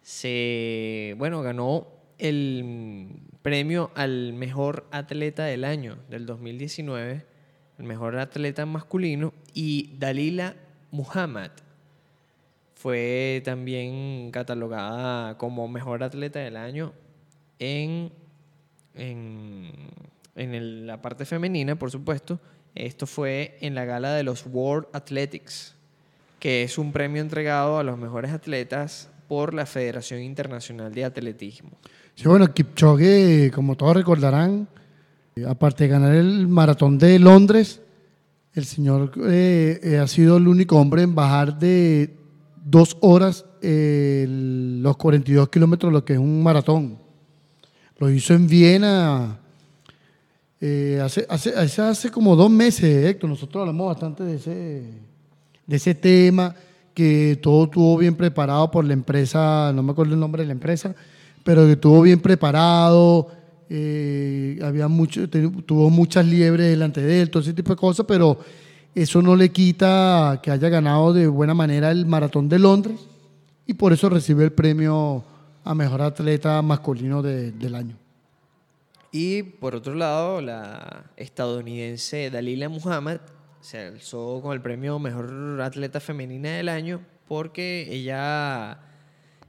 [0.00, 1.86] se, bueno, ganó
[2.18, 7.24] el premio al mejor atleta del año del 2019,
[7.78, 10.56] el mejor atleta masculino, y Dalila
[10.90, 11.52] Muhammad
[12.74, 16.94] fue también catalogada como mejor atleta del año
[17.60, 18.10] en,
[18.94, 19.70] en,
[20.36, 22.40] en el- la parte femenina, por supuesto.
[22.74, 25.74] Esto fue en la gala de los World Athletics,
[26.38, 31.70] que es un premio entregado a los mejores atletas por la Federación Internacional de Atletismo.
[32.14, 34.68] Sí, bueno, Kipchoge, como todos recordarán,
[35.36, 37.80] eh, aparte de ganar el maratón de Londres,
[38.54, 42.14] el señor eh, eh, ha sido el único hombre en bajar de
[42.64, 46.98] dos horas eh, los 42 kilómetros, lo que es un maratón.
[47.98, 49.38] Lo hizo en Viena
[50.64, 53.30] eh, hace, hace, hace, como dos meses, Héctor.
[53.30, 54.82] Nosotros hablamos bastante de ese,
[55.66, 56.54] de ese tema,
[56.94, 60.52] que todo estuvo bien preparado por la empresa, no me acuerdo el nombre de la
[60.52, 60.94] empresa,
[61.42, 63.28] pero que estuvo bien preparado,
[63.68, 68.38] eh, había mucho, tuvo muchas liebres delante de él, todo ese tipo de cosas, pero
[68.94, 73.00] eso no le quita que haya ganado de buena manera el maratón de Londres
[73.66, 75.24] y por eso recibe el premio
[75.64, 77.96] a mejor atleta masculino de- del año.
[79.10, 83.20] Y por otro lado, la estadounidense Dalila Muhammad
[83.60, 88.78] se alzó con el premio Mejor Atleta Femenina del Año porque ella,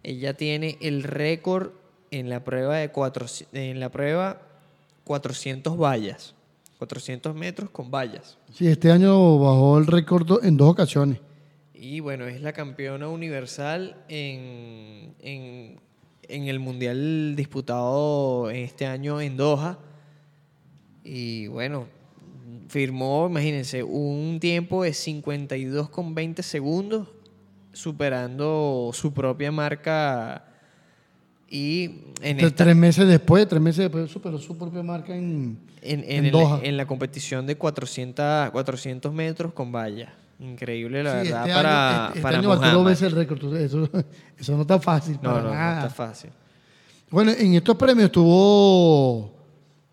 [0.03, 1.71] ella tiene el récord
[2.11, 4.41] en la prueba de cuatro, en la prueba
[5.05, 6.35] 400 vallas,
[6.77, 8.37] 400 metros con vallas.
[8.53, 11.19] Sí, este año bajó el récord en dos ocasiones.
[11.73, 15.79] Y bueno, es la campeona universal en, en,
[16.29, 19.79] en el mundial disputado este año en Doha.
[21.03, 21.87] Y bueno,
[22.69, 27.07] firmó, imagínense, un tiempo de 52,20 segundos,
[27.73, 30.45] superando su propia marca.
[31.49, 31.83] Y
[32.21, 36.03] en, Tres- esta- Tres meses después, tres meses después superó su propia marca en, en,
[36.07, 36.61] en en Doha.
[36.63, 40.13] en la competición de 400, 400 metros con valla.
[40.39, 42.83] Increíble, la Sí, verdad, este para, año, este- este para año dos Muhammad.
[42.85, 43.55] veces el récord.
[43.55, 43.89] Eso,
[44.37, 45.19] eso no está fácil.
[45.21, 46.29] No, para no, está fácil.
[47.09, 49.31] Bueno, en estos premios tuvo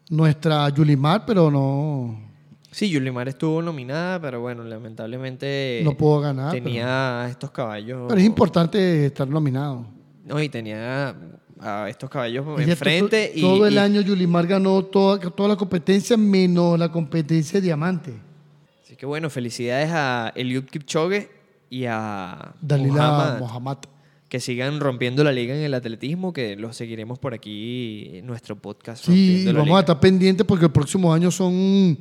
[0.09, 2.29] nuestra Yulimar, pero no,
[2.73, 6.53] Sí, Yulimar estuvo nominada, pero bueno, lamentablemente no pudo ganar.
[6.53, 8.05] tenía estos caballos.
[8.09, 9.87] Pero, es importante estar nominado.
[10.25, 11.15] No, y tenía
[11.59, 13.33] a estos caballos enfrente.
[13.35, 17.61] to- y, todo el y- año Yulimar ganó toda, toda la competencia menos la competencia
[17.61, 18.15] de diamante.
[19.01, 21.31] Que bueno, felicidades a Eliud Kipchoge
[21.71, 23.79] y a Dalila Mohammad.
[24.29, 28.57] que sigan rompiendo la liga en el atletismo, que los seguiremos por aquí en nuestro
[28.57, 29.03] podcast.
[29.07, 31.97] Sí, vamos a estar pendientes porque el próximo año son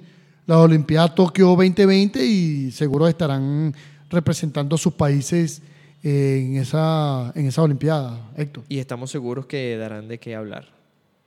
[0.45, 3.73] las Olimpiadas Tokio 2020 y seguro estarán
[4.09, 5.61] representando a sus países
[6.03, 8.65] en esa, en esa Olimpiada, Héctor.
[8.67, 10.65] Y estamos seguros que darán de qué hablar.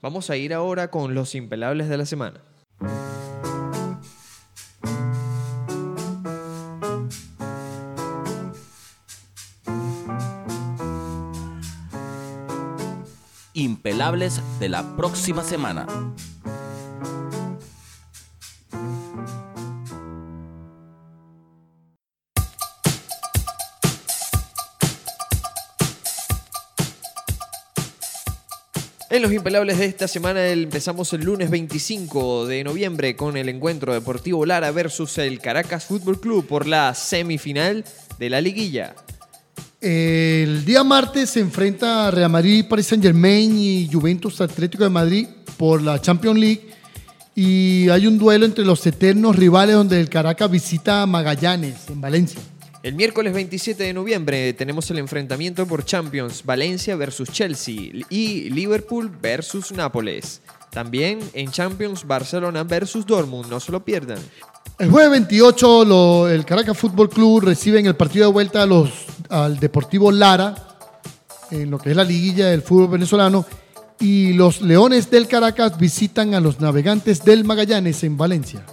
[0.03, 2.43] Vamos a ir ahora con los impelables de la semana.
[14.03, 15.87] De la próxima semana.
[29.09, 33.95] En los impelables de esta semana empezamos el lunes 25 de noviembre con el encuentro
[33.95, 37.85] Deportivo Lara versus el Caracas Fútbol Club por la semifinal
[38.19, 38.97] de la liguilla.
[39.83, 45.27] El día martes se enfrenta Real Madrid, Paris Saint Germain y Juventus Atlético de Madrid
[45.57, 46.69] por la Champions League.
[47.35, 52.01] Y hay un duelo entre los eternos rivales donde el Caracas visita a Magallanes en
[52.01, 52.41] Valencia.
[52.85, 59.11] El miércoles 27 de noviembre tenemos el enfrentamiento por Champions Valencia versus Chelsea y Liverpool
[59.21, 60.43] versus Nápoles.
[60.71, 64.19] También en Champions Barcelona versus Dortmund, no se lo pierdan.
[64.79, 68.67] El jueves 28 lo- el Caracas Fútbol Club recibe en el partido de vuelta a
[68.67, 68.91] los,
[69.29, 70.55] al Deportivo Lara,
[71.51, 73.45] en lo que es la liguilla del fútbol venezolano,
[74.01, 78.65] y los Leones del Caracas visitan a los Navegantes del Magallanes en Valencia.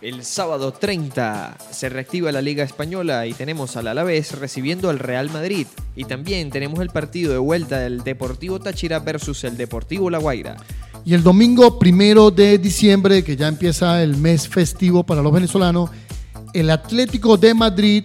[0.00, 5.28] El sábado 30 se reactiva la Liga Española y tenemos al Alavés recibiendo al Real
[5.28, 5.66] Madrid.
[5.96, 10.56] Y también tenemos el partido de vuelta del Deportivo Táchira versus el Deportivo La Guaira.
[11.08, 15.88] Y el domingo primero de diciembre, que ya empieza el mes festivo para los venezolanos,
[16.52, 18.04] el Atlético de Madrid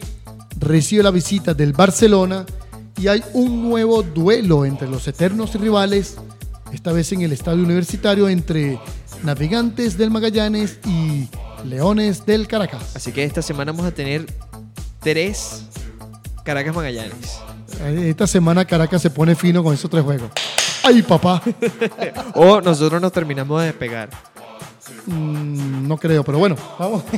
[0.58, 2.46] recibe la visita del Barcelona
[2.98, 6.16] y hay un nuevo duelo entre los eternos rivales,
[6.72, 8.80] esta vez en el estadio universitario entre
[9.22, 11.28] Navegantes del Magallanes y
[11.68, 12.96] Leones del Caracas.
[12.96, 14.28] Así que esta semana vamos a tener
[15.02, 15.64] tres
[16.46, 17.42] Caracas Magallanes.
[17.82, 20.32] Esta semana Caracas se pone fino con esos tres juegos.
[20.84, 21.42] ¡Ay, papá!
[22.36, 24.10] O nosotros nos terminamos de despegar.
[25.06, 27.04] Mm, no creo, pero bueno, vamos.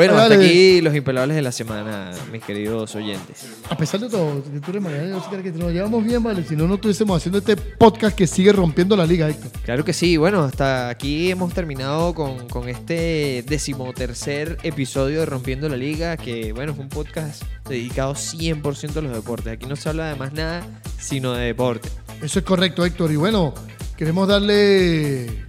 [0.00, 0.36] Bueno, Dale.
[0.36, 3.46] hasta aquí los impelables de la semana, mis queridos oyentes.
[3.68, 6.42] A pesar de todo, que tú eres Magallanes, yo sé que nos llevamos bien, ¿vale?
[6.42, 9.50] Si no, no estuviésemos haciendo este podcast que sigue rompiendo la liga, Héctor.
[9.62, 15.68] Claro que sí, bueno, hasta aquí hemos terminado con, con este decimotercer episodio de Rompiendo
[15.68, 19.52] la Liga, que bueno, es un podcast dedicado 100% a los deportes.
[19.52, 20.66] Aquí no se habla de más nada,
[20.98, 21.90] sino de deporte.
[22.22, 23.12] Eso es correcto, Héctor.
[23.12, 23.52] Y bueno,
[23.98, 25.44] queremos darle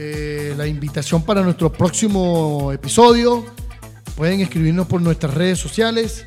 [0.00, 3.44] eh, la invitación para nuestro próximo episodio.
[4.16, 6.24] Pueden escribirnos por nuestras redes sociales.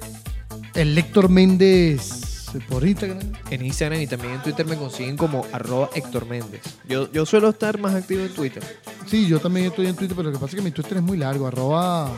[0.75, 3.19] El Héctor Méndez eh, por Instagram.
[3.49, 6.63] En Instagram y también en Twitter me consiguen como arroba Héctor Méndez.
[6.85, 8.61] Yo, yo suelo estar más activo en Twitter.
[9.07, 11.03] Sí, yo también estoy en Twitter, pero lo que pasa es que mi Twitter es
[11.03, 11.47] muy largo.
[11.47, 12.11] Arroba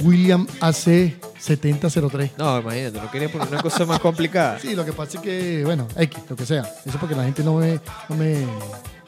[0.00, 2.32] WilliamAC7003.
[2.38, 4.58] No, imagínate, no quería poner una cosa más complicada.
[4.66, 6.62] Sí, lo que pasa es que, bueno, X, lo que sea.
[6.62, 8.44] Eso es porque la gente no me, no me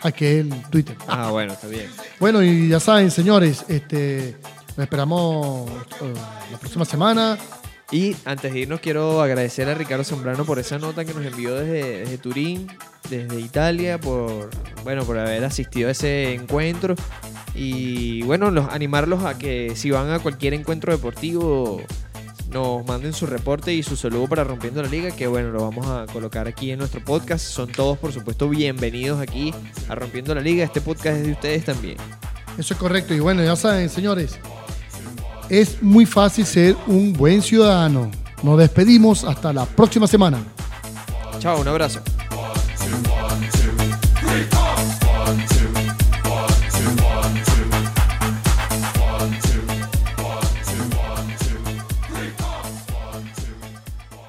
[0.00, 0.96] hackee el Twitter.
[1.06, 1.88] Ah, bueno, está bien.
[2.20, 4.36] Bueno, y ya saben, señores, este,
[4.76, 5.70] nos esperamos
[6.00, 6.12] eh,
[6.52, 7.38] la próxima semana.
[7.90, 11.54] Y antes de irnos quiero agradecer a Ricardo Zambrano por esa nota que nos envió
[11.54, 12.68] desde, desde Turín,
[13.08, 14.50] desde Italia, por
[14.84, 16.94] bueno, por haber asistido a ese encuentro.
[17.54, 21.82] Y bueno, los, animarlos a que si van a cualquier encuentro deportivo
[22.58, 25.86] nos manden su reporte y su saludo para Rompiendo la Liga, que bueno, lo vamos
[25.86, 27.44] a colocar aquí en nuestro podcast.
[27.46, 29.54] Son todos, por supuesto, bienvenidos aquí
[29.88, 30.64] a Rompiendo la Liga.
[30.64, 31.96] Este podcast es de ustedes también.
[32.58, 33.14] Eso es correcto.
[33.14, 34.40] Y bueno, ya saben, señores,
[35.48, 38.10] es muy fácil ser un buen ciudadano.
[38.42, 40.42] Nos despedimos hasta la próxima semana.
[41.38, 42.00] Chao, un abrazo.